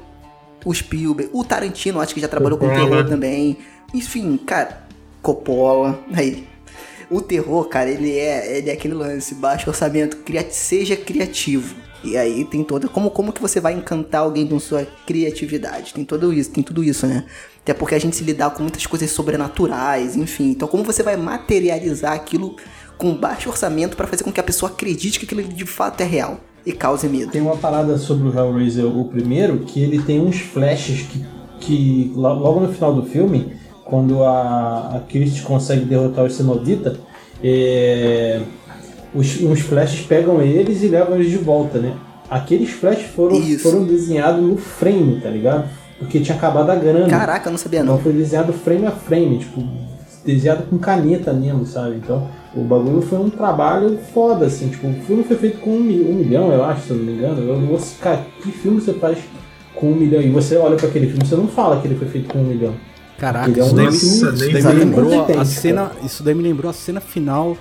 [0.66, 2.90] o Spielberg, o Tarantino, acho que já trabalhou com Coppola.
[2.90, 3.58] terror também.
[3.94, 4.86] Enfim, cara,
[5.22, 6.48] Coppola, aí.
[7.10, 11.76] O terror, cara, ele é, ele é aquele lance, baixo orçamento, cria- seja criativo.
[12.04, 12.88] E aí tem toda.
[12.88, 15.94] Como, como que você vai encantar alguém com sua criatividade?
[15.94, 17.26] Tem tudo isso, tem tudo isso, né?
[17.66, 20.52] Até porque a gente se lidar com muitas coisas sobrenaturais, enfim.
[20.52, 22.56] Então, como você vai materializar aquilo
[22.96, 26.04] com baixo orçamento pra fazer com que a pessoa acredite que aquilo de fato é
[26.04, 27.32] real e cause medo?
[27.32, 31.26] Tem uma parada sobre o Hellraiser, o primeiro, que ele tem uns flashes que,
[31.60, 33.54] que lo- logo no final do filme,
[33.84, 37.00] quando a, a Christie consegue derrotar o Cenobita,
[37.44, 38.42] é,
[39.12, 41.96] os, uns flashes pegam eles e levam eles de volta, né?
[42.30, 43.64] Aqueles flashes foram, Isso.
[43.64, 45.68] foram desenhados no frame, tá ligado?
[46.00, 47.08] Porque tinha acabado a grana.
[47.08, 48.02] Caraca, eu não sabia Não não.
[48.02, 49.64] foi desenhado frame a frame, tipo,
[50.26, 51.96] desenhado com caneta mesmo, sabe?
[51.98, 55.80] Então, o bagulho foi um trabalho foda, assim, tipo, o filme foi feito com um,
[55.80, 57.42] um milhão, eu acho, se eu não me engano.
[57.42, 59.18] Eu não vou cara, que filme você faz
[59.74, 60.22] com um milhão?
[60.22, 62.44] E você olha pra aquele filme, você não fala que ele foi feito com um
[62.44, 62.74] milhão.
[63.18, 65.92] Caraca, é um isso daí, isso daí me lembrou a cena.
[66.04, 67.58] Isso daí me lembrou a cena final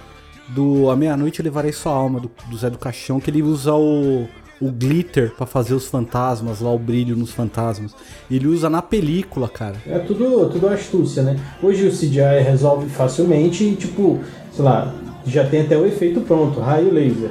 [0.49, 3.73] do A Meia-Noite Eu Levarei Sua Alma, do, do Zé do Caixão, que ele usa
[3.73, 4.27] o,
[4.61, 7.95] o glitter pra fazer os fantasmas, lá o brilho nos fantasmas.
[8.31, 9.77] Ele usa na película, cara.
[9.87, 11.37] É tudo, tudo astúcia, né?
[11.63, 14.21] Hoje o CGI resolve facilmente e, tipo,
[14.53, 14.95] sei lá,
[15.27, 17.31] já tem até o efeito pronto, raio laser.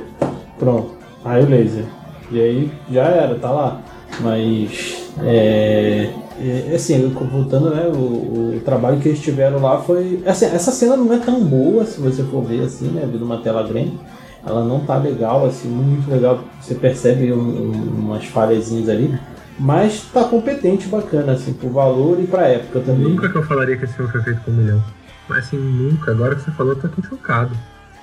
[0.60, 0.92] Pronto,
[1.24, 1.86] raio laser.
[2.32, 3.82] E aí já era, tá lá.
[4.20, 6.10] Mas, é,
[6.40, 10.22] é assim, eu- voltando, né, o, o trabalho que eles tiveram lá foi...
[10.26, 13.38] Assim, essa cena não é tão boa, se você for ver, assim, né, vendo uma
[13.38, 13.94] tela grande.
[14.46, 16.44] Ela não tá legal, assim, muito legal.
[16.60, 19.18] Você percebe um- um- umas falhazinhas ali.
[19.58, 23.04] Mas tá competente, bacana, assim, pro valor e pra época também.
[23.04, 24.84] Nunca que eu falaria que esse filme foi feito com um milhão.
[25.30, 26.12] Mas assim, nunca.
[26.12, 27.56] Agora que você falou, eu tô aqui chocado.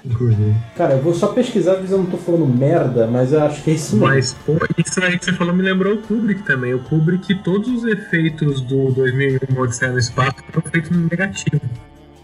[0.03, 0.55] Inclusive.
[0.77, 3.71] Cara, eu vou só pesquisar, se eu não tô falando merda, mas eu acho que
[3.73, 4.09] é isso mesmo.
[4.09, 6.73] Mas, pô, isso aí que você falou me lembrou o Kubrick também.
[6.73, 11.61] O Kubrick, todos os efeitos do 2001 Odisseia no Espaço foram feitos no negativo.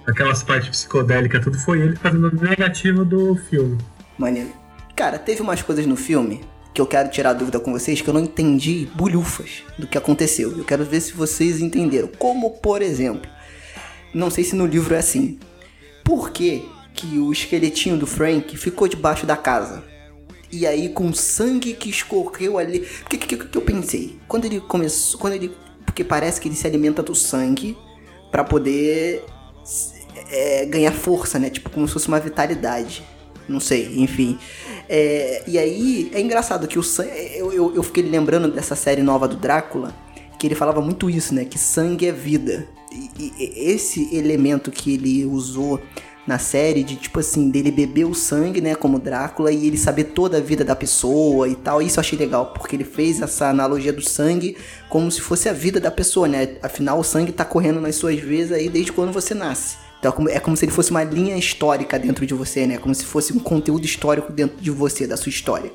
[0.06, 3.76] Aquelas partes psicodélicas, tudo foi ele fazendo o negativo do filme.
[4.18, 4.52] Maneiro.
[4.94, 6.40] Cara, teve umas coisas no filme
[6.72, 10.56] que eu quero tirar dúvida com vocês que eu não entendi bulhufas do que aconteceu.
[10.56, 12.08] Eu quero ver se vocês entenderam.
[12.18, 13.30] Como, por exemplo,
[14.12, 15.38] não sei se no livro é assim.
[16.04, 19.84] Por que, que o esqueletinho do Frank ficou debaixo da casa?
[20.52, 22.86] E aí, com sangue que escorreu ali.
[23.04, 24.18] O que, que, que, eu pensei?
[24.28, 25.18] Quando ele começou.
[25.18, 25.56] Quando ele.
[25.84, 27.76] Porque parece que ele se alimenta do sangue
[28.30, 29.24] pra poder
[30.30, 31.50] é, ganhar força, né?
[31.50, 33.02] Tipo, como se fosse uma vitalidade.
[33.48, 34.38] Não sei, enfim.
[34.88, 37.10] É, e aí, é engraçado que o sangue.
[37.34, 39.94] Eu, eu, eu fiquei lembrando dessa série nova do Drácula,
[40.38, 41.44] que ele falava muito isso, né?
[41.44, 42.66] Que sangue é vida.
[42.92, 45.80] E, e esse elemento que ele usou
[46.26, 48.74] na série, de tipo assim, dele beber o sangue, né?
[48.74, 51.80] Como Drácula, e ele saber toda a vida da pessoa e tal.
[51.80, 54.56] Isso eu achei legal, porque ele fez essa analogia do sangue
[54.88, 56.56] como se fosse a vida da pessoa, né?
[56.62, 59.85] Afinal, o sangue tá correndo nas suas veias aí desde quando você nasce.
[60.06, 62.78] Então é como- é como se ele fosse uma linha histórica dentro de você, né?
[62.78, 65.70] Como se fosse um conteúdo histórico dentro de você, da sua história.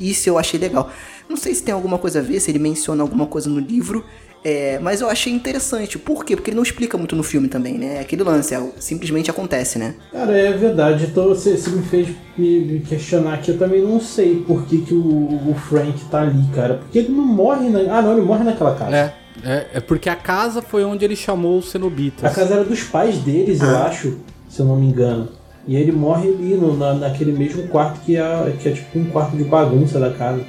[0.00, 0.90] Isso eu achei legal.
[1.28, 4.04] Não sei se tem alguma coisa a ver, se ele menciona alguma coisa no livro,
[4.42, 5.98] é, mas eu achei interessante.
[5.98, 6.34] Por quê?
[6.34, 8.00] Porque ele não explica muito no filme também, né?
[8.00, 9.94] Aquele lance, é, simplesmente acontece, né?
[10.12, 11.04] Cara, é verdade.
[11.04, 13.50] Então, você, você me fez me, me questionar aqui.
[13.52, 16.74] Eu também não sei por que, que o, o Frank tá ali, cara.
[16.74, 17.80] Porque ele não morre na.
[17.98, 18.94] Ah, não, ele morre naquela casa.
[18.96, 22.34] É, é, é porque a casa foi onde ele chamou os A cenobitas.
[22.34, 24.18] casa era dos pais deles, eu acho,
[24.48, 25.28] se eu não me engano.
[25.66, 29.06] E ele morre ali no, na, naquele mesmo quarto que é, que é tipo um
[29.06, 30.44] quarto de bagunça da casa.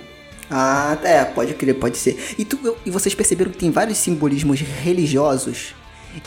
[0.52, 2.36] Ah, é, pode crer, pode ser.
[2.38, 5.74] E, tu, e vocês perceberam que tem vários simbolismos religiosos?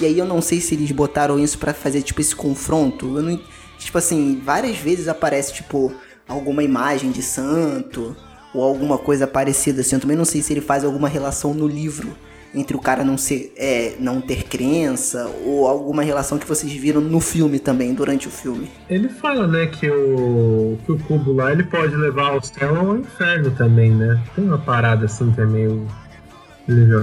[0.01, 3.17] E aí eu não sei se eles botaram isso pra fazer, tipo, esse confronto.
[3.17, 3.41] Eu não,
[3.79, 5.93] tipo assim, várias vezes aparece, tipo,
[6.27, 8.17] alguma imagem de santo
[8.55, 9.97] ou alguma coisa parecida assim.
[9.97, 12.17] Eu também não sei se ele faz alguma relação no livro
[12.59, 17.01] entre o cara não ser é, não ter crença ou alguma relação que vocês viram
[17.01, 18.69] no filme também durante o filme.
[18.91, 22.91] Ele fala, né, que o, que o cubo lá ele pode levar ao céu ou
[22.91, 24.21] ao inferno também, né?
[24.35, 25.87] Tem uma parada assim que é meio.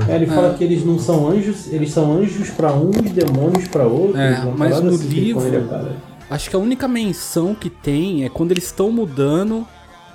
[0.07, 3.67] É, ele fala que eles não são anjos, eles são anjos pra uns e demônios
[3.67, 4.15] pra outros.
[4.19, 5.65] É, mas no assim livro- ele.
[6.29, 9.65] Acho que a única menção que tem é quando eles estão mudando,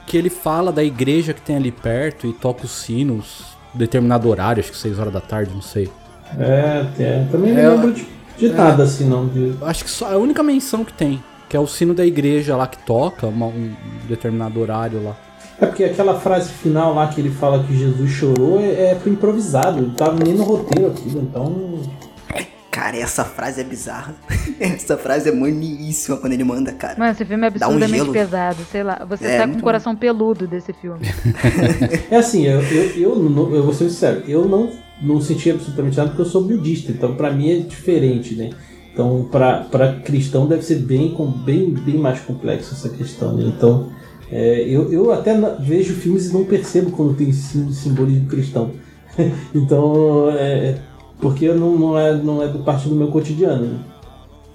[0.06, 3.44] que ele fala da igreja que tem ali perto e toca os sinos,
[3.74, 5.90] determinado horário, acho que 6 horas da tarde, não sei.
[6.38, 8.06] É, tem- também não É, lembro de,
[8.38, 9.26] de nada assim, não.
[9.26, 9.54] De...
[9.62, 12.56] Acho que só é a única menção que tem, que é o sino da igreja
[12.56, 13.72] lá que toca, uma- um
[14.08, 15.16] determinado horário lá.
[15.60, 19.12] É porque aquela frase final lá que ele fala que Jesus chorou é, é pro
[19.12, 21.80] improvisado, não tava nem no roteiro aquilo, então.
[22.70, 24.14] Cara, essa frase é bizarra.
[24.60, 26.96] essa frase é maneiríssima quando ele manda, cara.
[26.98, 28.12] Mano, esse filme é um absurdamente gelo.
[28.12, 29.04] pesado, sei lá.
[29.08, 31.00] Você É, tá com o coração peludo desse filme.
[32.10, 34.70] É assim, eu, eu, eu, não- eu vou ser sincero, eu não,
[35.02, 38.50] não senti absolutamente nada porque eu sou budista, então pra mim é diferente, né?
[38.92, 43.44] Então pra, pra cristão deve ser bem, com- bem, bem mais complexo essa questão, né?
[43.56, 43.90] Então
[44.30, 48.70] é, eu, eu até na- vejo filmes e não percebo quando tem sim- simbolismo cristão.
[49.54, 50.78] então, é,
[51.20, 53.66] porque não, não, é, não é parte do meu cotidiano.
[53.66, 53.80] Né?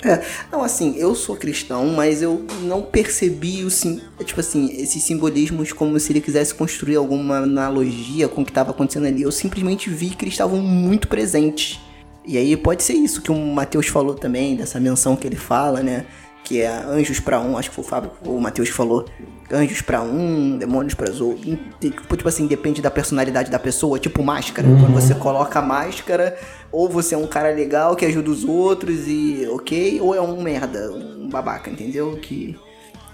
[0.03, 5.01] É, não, assim, eu sou cristão, mas eu não percebi o sim, tipo assim, esses
[5.01, 9.24] simbolismos como se ele quisesse construir alguma analogia com o que estava acontecendo ali.
[9.24, 11.80] Eu simplesmente vi que eles estavam muito presentes.
[12.24, 15.82] E aí pode ser isso que o Matheus falou também, dessa menção que ele fala,
[15.82, 16.05] né?
[16.45, 19.05] Que é anjos pra um, acho que foi o Fábio, o Matheus que falou.
[19.51, 21.45] Anjos pra um, demônios pra outros.
[21.45, 24.67] E, Tipo, tipo assim, depende da personalidade da pessoa, tipo máscara.
[24.67, 26.37] Quando você coloca a máscara,
[26.71, 30.41] ou você é um cara legal que ajuda os outros e ok, ou é um
[30.41, 32.17] merda, um babaca, entendeu?
[32.21, 32.55] Que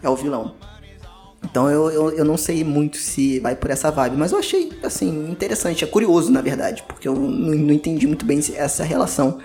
[0.04, 0.56] é o vilão.
[1.44, 4.72] Então eu, eu, eu não sei muito se vai por essa vibe, mas eu achei,
[4.84, 9.40] assim, interessante, é curioso, na verdade, porque eu não, não entendi muito bem essa relação.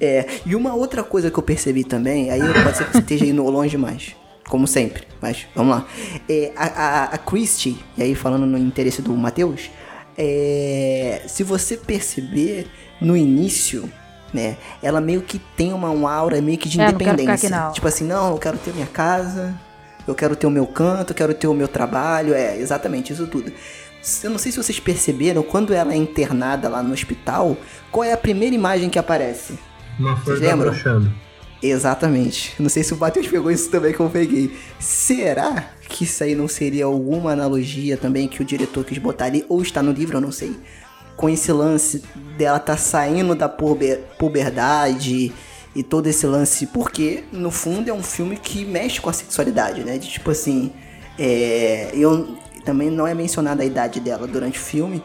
[0.00, 3.44] É, e uma outra coisa que eu percebi também, aí pode ser que esteja indo
[3.44, 4.16] longe demais,
[4.48, 5.86] como sempre, mas vamos lá.
[6.28, 9.70] É, a, a, a Christie, e aí falando no interesse do Matheus,
[10.16, 12.66] é, se você perceber
[13.00, 13.90] no início,
[14.32, 17.32] né, ela meio que tem uma, uma aura meio que de É, independência.
[17.34, 17.72] aqui, não.
[17.72, 19.54] Tipo assim, não, eu quero ter minha casa,
[20.06, 23.26] eu quero ter o meu canto, eu quero ter o meu trabalho, é, exatamente isso
[23.26, 23.52] tudo.
[24.24, 27.54] Eu não sei se vocês perceberam, quando ela é internada lá no hospital,
[27.90, 29.58] qual é a primeira imagem que aparece?
[30.00, 31.12] Uma desabrochando.
[31.62, 32.54] Exatamente.
[32.58, 34.56] Não sei se o Matheus pegou isso também que eu peguei.
[34.78, 39.44] Será que isso aí não seria alguma analogia também que o diretor quis botar ali?
[39.48, 40.56] Ou está no livro, eu não sei.
[41.16, 42.02] Com esse lance
[42.38, 45.32] dela tá saindo da puber- puberdade
[45.76, 46.66] e todo esse lance.
[46.66, 49.98] Porque, no fundo, é um filme que mexe com a sexualidade, né?
[49.98, 50.72] De tipo assim.
[51.18, 55.02] É, eu também não é mencionada a idade dela durante o filme,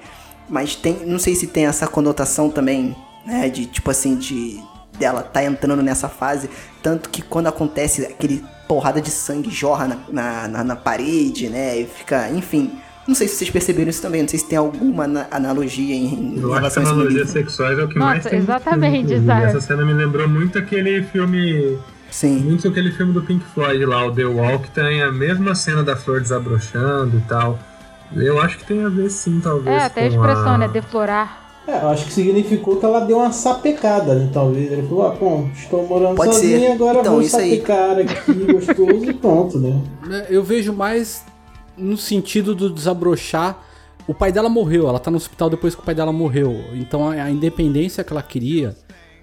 [0.48, 4.62] mas tem, não sei se tem essa conotação também, né, de tipo assim de
[4.98, 6.50] dela tá entrando nessa fase,
[6.82, 11.80] tanto que quando acontece aquele porrada de sangue jorra na, na, na- na parede, né,
[11.82, 12.72] e fica, enfim,
[13.08, 16.36] não sei se vocês perceberam isso também, não sei se tem alguma ana- analogia em,
[16.36, 18.40] em Eu acho que a analogias sexuais é o que Nossa, mais tem.
[18.40, 19.44] exatamente, sabe?
[19.46, 21.78] Essa cena me lembrou muito aquele filme.
[22.10, 22.38] Sim.
[22.40, 25.84] Muito aquele filme do Pink Floyd lá, o The Wall, que tem a mesma cena
[25.84, 27.60] da flor desabrochando e tal.
[28.16, 29.76] Eu acho que tem a ver sim, talvez.
[29.82, 30.68] É, até a expressão, né?
[30.68, 31.45] Deflorar.
[31.68, 34.30] É, eu acho que significou que ela deu uma sapecada, né?
[34.32, 34.72] Talvez.
[34.72, 36.72] Ele falou, ah, bom, estou morando Pode sozinha, ser.
[36.74, 37.52] agora Então, vou isso aí.
[37.60, 39.82] sapecar aqui, gostoso e pronto, né?
[40.12, 41.24] É, Eu vejo mais
[41.78, 43.64] no sentido do desabrochar.
[44.08, 46.54] O pai dela morreu, ela tá no hospital depois que o pai dela morreu.
[46.76, 48.76] Então a, a independência que ela queria,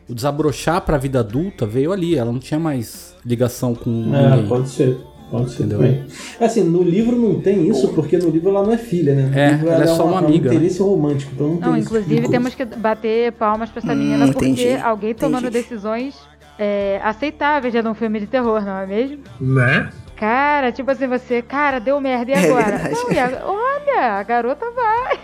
[0.08, 2.16] o desabrochar pra vida adulta veio ali.
[2.16, 4.48] Ela não tinha mais ligação com É, ninguém.
[4.48, 4.98] pode ser.
[5.32, 5.78] Pode ser Entendeu?
[5.78, 6.04] também.
[6.38, 9.22] Assim, no livro não tem isso, porque no livro ela não é filha, né?
[9.32, 10.58] No É, livro ela é só uma amiga, Um né?
[10.58, 13.92] interesse romântico, então não tem Não, esse tipo inclusive temos que bater palmas pra essa
[13.94, 15.62] Hum, menina porque entendi, alguém tomando entendi.
[15.64, 16.14] decisões
[16.58, 19.18] é, aceitáveis dentro de um filme de terror, não é mesmo?
[19.40, 19.88] Né?
[20.16, 22.76] Cara, tipo assim, você, cara, deu merda, e É agora?
[22.76, 22.94] verdade.
[22.94, 25.18] não, e a- olha, a garota vai.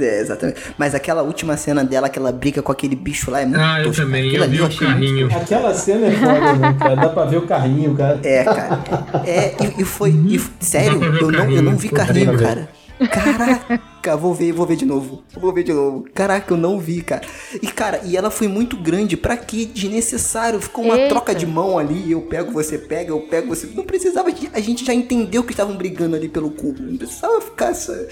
[0.00, 0.60] É, exatamente.
[0.78, 3.78] Mas aquela última cena dela que ela briga com aquele bicho lá é muito Ah,
[3.80, 4.28] eu tosco, também.
[4.28, 5.26] Aquilo Eu vi o achei muito carrinho.
[5.36, 6.96] Aquela cena é foda, né, cara?
[6.96, 8.20] Dá pra ver o carrinho, cara.
[8.22, 8.82] É, cara.
[9.26, 10.10] É, e, e foi.
[10.10, 12.68] e f- sério, eu não, eu não vi carrinho, carrinho, cara.
[13.10, 15.24] Caraca, Caraca, vou ver, vou ver de novo.
[15.36, 16.04] Vou ver de novo.
[16.14, 17.26] Caraca, eu não vi, cara.
[17.60, 19.16] E, cara, e ela foi muito grande.
[19.16, 19.66] Pra quê?
[19.66, 20.60] Desnecessário.
[20.60, 21.08] Ficou uma Eita.
[21.08, 22.12] troca de mão ali.
[22.12, 23.68] Eu pego, você pega, eu pego, você.
[23.74, 24.48] Não precisava de.
[24.52, 26.80] A gente já entendeu que estavam brigando ali pelo cubo.
[26.82, 28.08] Não precisava ficar essa.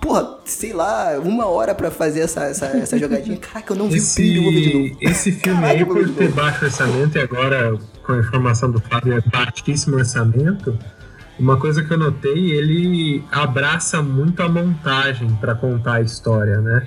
[0.00, 3.36] Porra, sei lá, uma hora pra fazer essa, essa, essa jogadinha.
[3.36, 4.96] Caraca, eu não vi o Esse, brilho, vou ver de novo.
[5.02, 8.80] esse filme Caralho, aí, por de ter baixo orçamento e agora com a informação do
[8.80, 10.78] Fábio é baixíssimo orçamento,
[11.38, 16.86] uma coisa que eu notei, ele abraça muito a montagem para contar a história, né?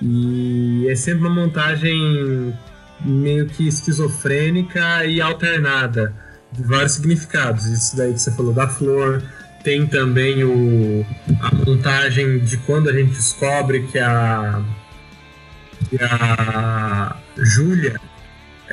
[0.00, 2.54] E é sempre uma montagem
[3.00, 6.14] meio que esquizofrênica e alternada,
[6.52, 7.66] de vários significados.
[7.66, 9.22] Isso daí que você falou da flor,
[9.62, 11.04] tem também o,
[11.40, 14.62] a montagem de quando a gente descobre que a
[15.88, 18.00] que a Júlia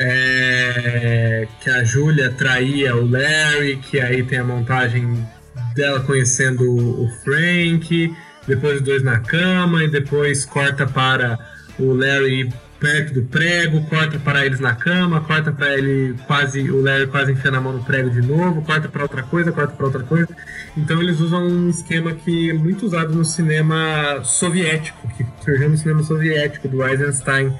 [0.01, 5.27] é, que a Júlia traía o Larry, que aí tem a montagem
[5.75, 8.15] dela conhecendo o o Frank,
[8.47, 11.37] depois os dois na cama e depois corta para
[11.77, 16.81] o Larry perto do prego, corta para eles na cama, corta para ele quase o
[16.81, 19.85] Larry quase enfiando a mão no prego de novo, corta para outra coisa, corta para
[19.85, 20.29] outra coisa.
[20.77, 25.77] Então eles usam um esquema que é muito usado no cinema soviético, que surgiu no
[25.77, 27.53] cinema soviético do Eisenstein,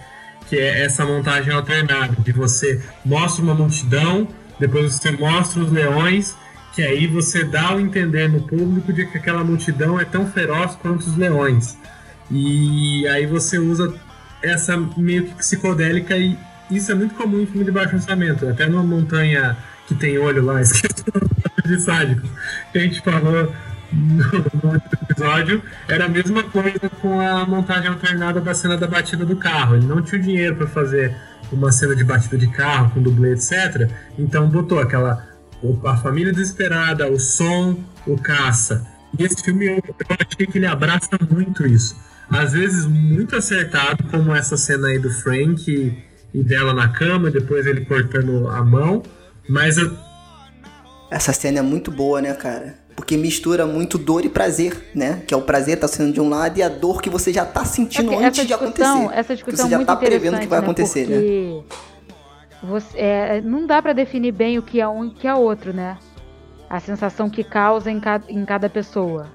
[0.49, 4.27] que é essa montagem alternada, de você mostra uma multidão,
[4.59, 6.35] depois você mostra os leões,
[6.73, 10.75] que aí você dá o entender no público de que aquela multidão é tão feroz
[10.75, 11.77] quanto os leões.
[12.31, 13.93] E aí você usa
[14.41, 16.37] essa meio que psicodélica e
[16.71, 18.47] isso é muito comum em filme de baixo orçamento.
[18.47, 19.55] Até numa montanha
[19.87, 21.03] que tem olho lá, esqueci
[21.65, 22.27] de sádico,
[22.71, 23.53] que a gente falou
[23.91, 29.25] no, outro episódio, era a mesma coisa com a montagem alternada da cena da batida
[29.25, 29.75] do carro.
[29.75, 31.15] Ele não tinha dinheiro para fazer
[31.51, 33.89] uma cena de batida de carro com dublê, etc.
[34.17, 35.27] Então botou aquela
[35.85, 37.77] a família desesperada, o som,
[38.07, 38.85] o caça.
[39.17, 41.95] E esse filme eu, eu achei que ele abraça muito isso.
[42.29, 45.97] Às vezes muito acertado, como essa cena aí do Frank e,
[46.33, 49.01] e dela na cama, depois ele cortando a mão.
[49.49, 49.77] Mas
[51.09, 52.75] Essa cena é muito boa, né, cara?
[52.99, 55.23] Porque mistura muito dor e prazer, né?
[55.25, 57.45] Que é o prazer tá sendo de um lado e a dor que você já
[57.45, 59.09] tá sentindo que antes essa de acontecer.
[59.13, 61.15] essa discussão você já é muito tá prevendo o que vai interessante, acontecer, né?
[61.15, 61.63] né?
[62.59, 65.25] Porque você, é, não dá pra definir bem o que é um e o que
[65.25, 65.97] é outro, né?
[66.69, 69.27] A sensação que causa em cada, em cada pessoa.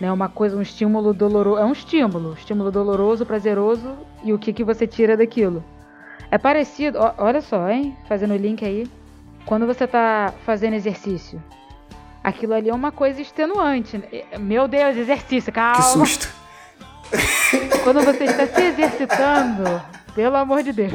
[0.00, 0.10] Né?
[0.10, 1.60] Uma coisa, um estímulo doloroso.
[1.60, 2.34] É um estímulo.
[2.36, 3.88] Estímulo doloroso, prazeroso
[4.24, 5.62] e o que, que você tira daquilo.
[6.28, 7.96] É parecido, ó, olha só, hein?
[8.08, 8.84] Fazendo o link aí.
[9.46, 11.40] Quando você tá fazendo exercício.
[12.22, 14.02] Aquilo ali é uma coisa extenuante.
[14.38, 15.76] Meu Deus, exercício, calma.
[15.76, 16.28] Que susto.
[17.84, 19.82] Quando você está se exercitando,
[20.14, 20.92] pelo amor de Deus.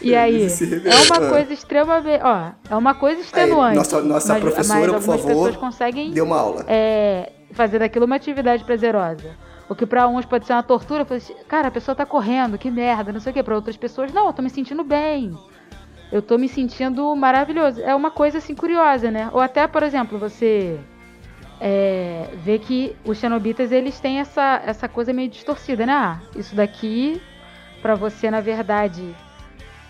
[0.00, 2.22] E aí, é uma coisa extremamente.
[2.22, 3.76] Ó, é uma coisa extenuante.
[3.76, 6.64] nossa- nossa mas, professora, mas por favor, conseguem Deu uma aula.
[6.68, 9.36] é, fazer daquilo uma atividade prazerosa.
[9.68, 12.70] O que pra uns pode ser uma tortura, assim, cara, a pessoa tá correndo, que
[12.70, 13.42] merda, não sei o que.
[13.42, 15.36] Pra outras pessoas, não, eu tô me sentindo bem.
[16.12, 17.80] Eu tô me sentindo maravilhoso.
[17.82, 19.30] É uma coisa assim curiosa, né?
[19.32, 20.78] Ou até, por exemplo, você
[21.60, 25.92] é, vê que os xenobitas eles têm essa, essa coisa meio distorcida, né?
[25.92, 27.20] Ah, isso daqui,
[27.80, 29.14] pra você, na verdade,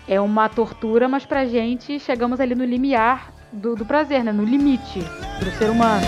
[0.07, 4.31] é uma tortura, mas pra gente chegamos ali no limiar do, do prazer, né?
[4.31, 6.05] No limite do ser humano.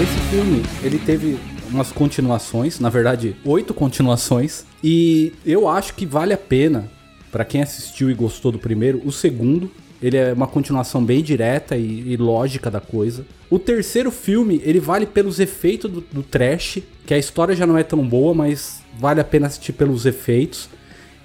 [0.00, 1.36] Esse filme, ele teve
[1.68, 6.88] umas continuações, na verdade, oito continuações, e eu acho que vale a pena
[7.32, 9.68] pra quem assistiu e gostou do primeiro, o segundo,
[10.00, 13.26] ele é uma continuação bem direta e, e lógica da coisa.
[13.50, 17.76] O terceiro filme, ele vale pelos efeitos do, do trash, que a história já não
[17.76, 20.68] é tão boa, mas vale a pena assistir pelos efeitos.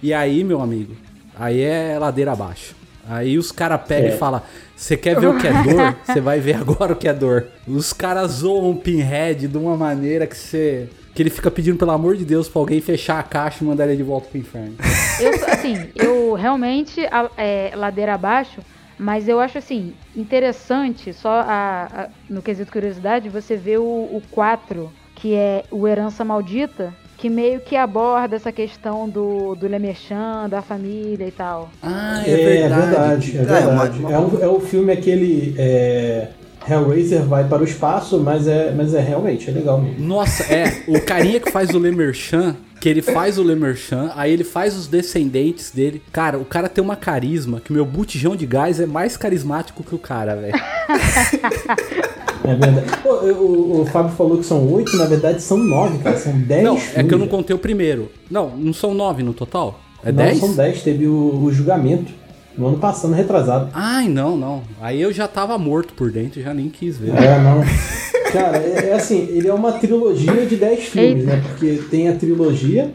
[0.01, 0.95] E aí, meu amigo,
[1.35, 2.73] aí é ladeira abaixo.
[3.07, 4.15] Aí os caras pegam É.
[4.15, 4.41] e falam:
[4.75, 5.95] Você quer ver o que é dor?
[6.05, 7.47] Você vai ver agora o que é dor.
[7.67, 10.89] Os caras zoam o Pinhead de uma maneira que você.
[11.13, 13.85] Que ele fica pedindo, pelo amor de Deus, pra alguém fechar a caixa e mandar
[13.87, 14.73] ele de volta pro inferno.
[15.19, 18.61] Eu, assim, eu realmente a- é, ladeira abaixo,
[18.97, 24.23] mas eu acho assim, interessante, só a- a- no quesito curiosidade, você vê o, o
[24.31, 26.91] 4, que é o Herança Maldita,
[27.23, 31.69] que meio que aborda essa questão do, do Lemechan, da família e tal.
[31.81, 34.13] Ah, É, verdade, é Ah, é uma- verdade.
[34.13, 35.55] É, um, é o filme aquele.
[35.57, 36.27] É,
[36.69, 40.05] Hellraiser vai para o espaço, mas é, mas é realmente, é legal mesmo.
[40.05, 44.43] Nossa, é, o carinha que faz o Lemerchan, que ele faz o Lemerchan, aí ele
[44.43, 46.01] faz os descendentes dele.
[46.11, 49.95] Cara, o cara tem uma carisma que meu botijão de gás é mais carismático que
[49.95, 50.53] o cara, velho.
[52.45, 52.85] É verdade.
[53.05, 56.17] Eu- o, o Fábio falou que são oito, na verdade são nove, cara.
[56.17, 57.07] São dez Não, é filmes.
[57.07, 58.11] que eu não contei o primeiro.
[58.29, 59.79] Não, não são nove no total?
[60.03, 60.39] É Não, dez?
[60.39, 60.81] são dez.
[60.83, 62.11] Teve o, o julgamento
[62.57, 63.69] no ano passado, retrasado.
[63.73, 64.61] Ai, não, não.
[64.81, 67.15] Aí eu já tava morto por dentro, já nem quis ver.
[67.15, 67.61] É, não.
[68.33, 71.41] Cara, é, é assim, ele é uma trilogia de 10 filmes, né?
[71.47, 72.91] Porque tem a trilogia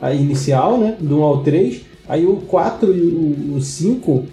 [0.00, 0.94] a inicial, né?
[1.00, 1.80] Do 1 ao 3.
[2.06, 4.24] Aí o 4 e o, o 5,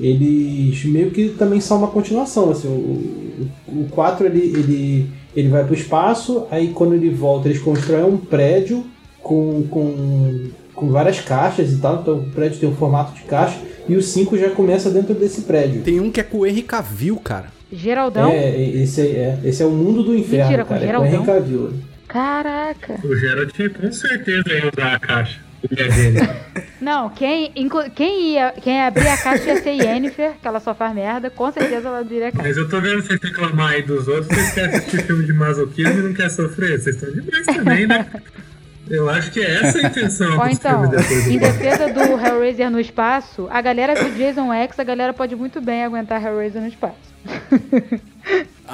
[0.00, 2.50] eles meio que também são uma continuação.
[2.50, 7.48] Assim, o, o, o 4 ele, ele, ele vai pro espaço, aí quando ele volta,
[7.48, 8.84] eles constroem um prédio
[9.22, 12.00] com, com, com várias caixas e tal.
[12.00, 13.60] Então o prédio tem um formato de caixa.
[13.88, 15.82] E o 5 já começa dentro desse prédio.
[15.82, 17.61] Tem um que é com o Henry Cavill, cara.
[17.72, 18.30] Geraldão?
[18.30, 20.84] É, esse é, esse é o mundo do inferno, Mentira, com cara.
[20.84, 21.14] É com Geraldão?
[21.14, 21.72] Henry Cavill.
[22.06, 23.00] Caraca.
[23.02, 25.40] O Geralt com certeza ia usar a caixa.
[25.70, 26.62] É.
[26.80, 27.52] Não, quem,
[27.94, 31.30] quem ia, quem ia abrir a caixa ia ser Yennefer, que ela só faz merda,
[31.30, 32.48] com certeza ela abriria a caixa.
[32.48, 36.00] Mas eu tô vendo vocês reclamar aí dos outros, vocês querem assistir filme de masoquismo
[36.00, 36.80] e não querem sofrer.
[36.80, 38.06] Vocês estão demais também, né?
[38.90, 40.84] Eu acho que é essa a intenção dos então,
[41.30, 45.60] em defesa do Hellraiser no espaço, a galera do Jason X, a galera pode muito
[45.60, 47.11] bem aguentar Hellraiser no espaço.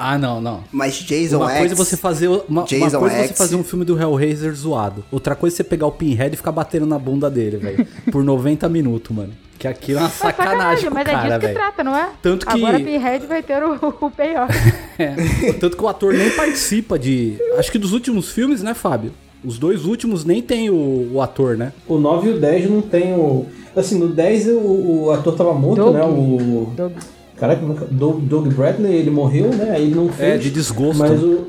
[0.01, 0.63] Ah, não, não.
[0.71, 1.57] Mas Jason uma X.
[1.59, 4.53] coisa é você fazer uma, uma Jason coisa é você fazer um filme do Hellraiser
[4.53, 5.03] zoado.
[5.11, 8.23] Outra coisa é você pegar o Pinhead e ficar batendo na bunda dele, velho, por
[8.23, 9.33] 90 minutos, mano.
[9.57, 11.57] Que aquilo é uma É sacanagem com o mas é cara, disso que velho.
[11.59, 12.09] trata, não é?
[12.21, 14.53] Tanto que- Agora Pinhead vai ter o, o payoff.
[14.99, 15.53] É.
[15.53, 17.37] Tanto que o ator nem participa de.
[17.57, 19.11] Acho que dos últimos filmes, né, Fábio?
[19.43, 21.71] Os dois últimos nem tem o, o ator, né?
[21.87, 23.45] O 9 e o 10 não tem o.
[23.75, 25.95] Assim, no 10 o, o ator tava morto, Doug.
[25.95, 26.03] né?
[26.03, 26.73] O.
[26.75, 26.91] Doug.
[27.39, 29.71] Caraca, é Doug, Bradley, ele morreu, né?
[29.71, 30.35] Aí ele não fez.
[30.35, 30.99] É, de desgosto.
[30.99, 31.47] Mas o.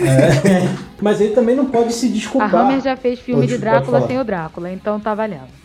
[0.00, 0.68] É,
[1.02, 2.54] mas ele também não pode se A desculpar.
[2.54, 5.64] Hammer já fez filme Pode- de Drácula sem o Drácula, então tá valendo.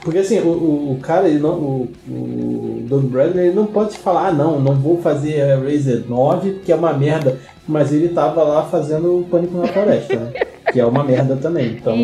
[0.00, 0.48] Porque assim, o,
[0.92, 4.74] o, cara, ele não, o, o Doug Bradley, ele não pode falar, ah, não, não
[4.74, 7.38] vou fazer a Razer 9, que é uma merda.
[7.66, 10.32] Mas ele tava lá fazendo o Pânico na Floresta, né?
[10.72, 11.72] Que é uma merda também.
[11.72, 11.96] Então.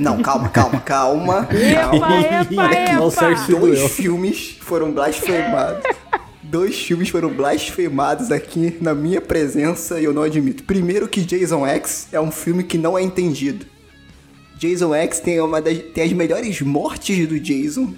[0.00, 1.46] Não, calma, calma, calma.
[1.74, 2.20] Calma.
[2.20, 3.36] epa, Não, epa!
[3.36, 5.82] se Dois filmes foram blasfemados.
[6.42, 10.64] Dois filmes foram blasfemados aqui na minha presença e eu não admito.
[10.64, 13.66] Primeiro que Jason X é um filme que não é entendido.
[14.58, 17.94] Jason X tem, uma das, tem as melhores mortes do Jason.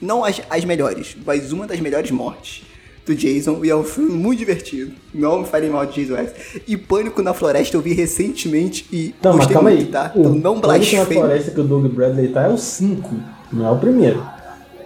[0.00, 2.64] Não as, as melhores, mas uma das melhores mortes
[3.06, 3.64] do Jason.
[3.64, 4.92] E é um filme muito divertido.
[5.14, 6.32] Não me falem mal de Jason X.
[6.66, 9.90] E Pânico na Floresta eu vi recentemente e Não, gostei calma muito, aí.
[9.92, 10.12] tá?
[10.14, 11.14] O Então não Pânico na blasfeme.
[11.14, 13.10] Floresta que o Doug Bradley tá é o 5,
[13.52, 14.22] não é o primeiro.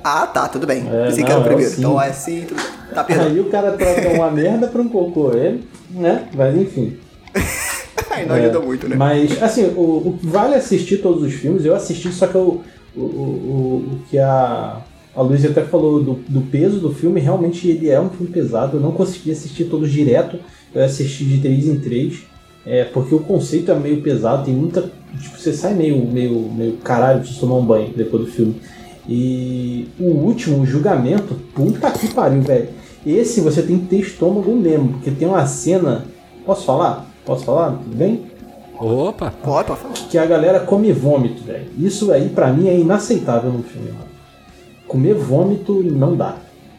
[0.03, 0.85] Ah, tá, tudo bem.
[0.89, 1.75] É, Pensei que não, era o é o primeiro.
[1.79, 2.95] então é assim, tudo bem.
[2.95, 3.27] Tá, perdão.
[3.27, 6.29] Aí o cara troca uma merda pra um cocô, ele, né?
[6.35, 6.97] Mas enfim.
[8.11, 8.97] Aí não É, ajuda muito, né?
[8.97, 11.65] Mas, assim, o, o- vale assistir todos os filmes.
[11.65, 12.63] Eu assisti, só que eu,
[12.97, 13.03] o, o,
[13.95, 14.77] o que a,
[15.17, 18.77] a Luiz até falou do, do peso do filme, realmente ele é um filme pesado.
[18.77, 20.39] Eu não consegui assistir todos direto.
[20.75, 22.19] Eu assisti de 3 em 3.
[22.67, 24.83] É, porque o conceito é meio pesado, tem muita.
[25.19, 28.57] Tipo, você sai meio, meio, meio caralho de tomar um banho depois do filme.
[29.09, 32.69] E o último, o julgamento, puta que pariu, velho.
[33.07, 36.05] Esse você tem que ter estômago mesmo, porque tem uma cena.
[36.45, 37.07] Posso falar?
[37.25, 37.71] Posso falar?
[37.71, 38.23] Tudo bem?
[38.79, 39.31] Opa!
[39.31, 39.95] Pode, pode falar.
[39.95, 41.69] que a galera come vômito, velho.
[41.79, 44.16] Isso aí pra mim é inaceitável no filme, mano.
[44.87, 46.37] Comer vômito não dá.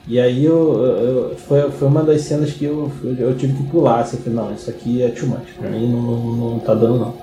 [0.08, 4.00] E aí eu, eu- foi, foi uma das cenas que eu, eu, tive que pular.
[4.00, 5.50] Assim, eu falei, não, isso aqui é too much.
[5.60, 7.18] Pra mim não, não, não tá dando não.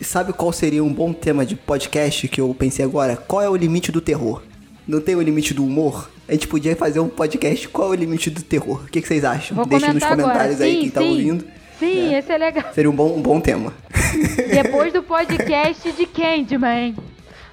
[0.00, 3.16] E sabe qual seria um bom tema de podcast que eu pensei agora?
[3.16, 4.42] Qual é o limite do terror?
[4.88, 6.10] Não tem o limite do humor?
[6.26, 8.82] A gente podia fazer um podcast qual é o limite do terror.
[8.84, 9.56] O que, que vocês acham?
[9.56, 10.70] Vou Deixem nos comentar comentários agora.
[10.70, 11.10] aí sim, quem tá sim.
[11.10, 11.44] ouvindo.
[11.78, 12.64] Sim, esse é legal.
[12.74, 13.72] Seria um bom, um bom tema.
[14.50, 16.94] Depois do podcast de Candyman.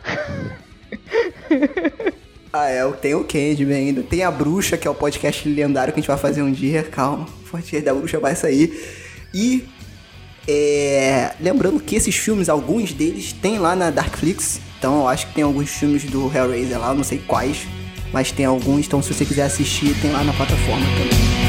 [2.52, 4.04] Ah, é, tem o Candyman ainda.
[4.04, 6.84] Tem a Bruxa, que é o podcast lendário que a gente vai fazer um dia.
[6.84, 8.74] Calma, o podcast da Bruxa vai sair.
[9.34, 9.68] E
[10.48, 14.62] é, lembrando que esses filmes, alguns deles tem lá na Darkflix.
[14.80, 17.68] Então eu acho que tem alguns filmes do Hellraiser lá, não sei quais.
[18.14, 21.47] Mas tem alguns, então se você quiser assistir, tem lá na plataforma também.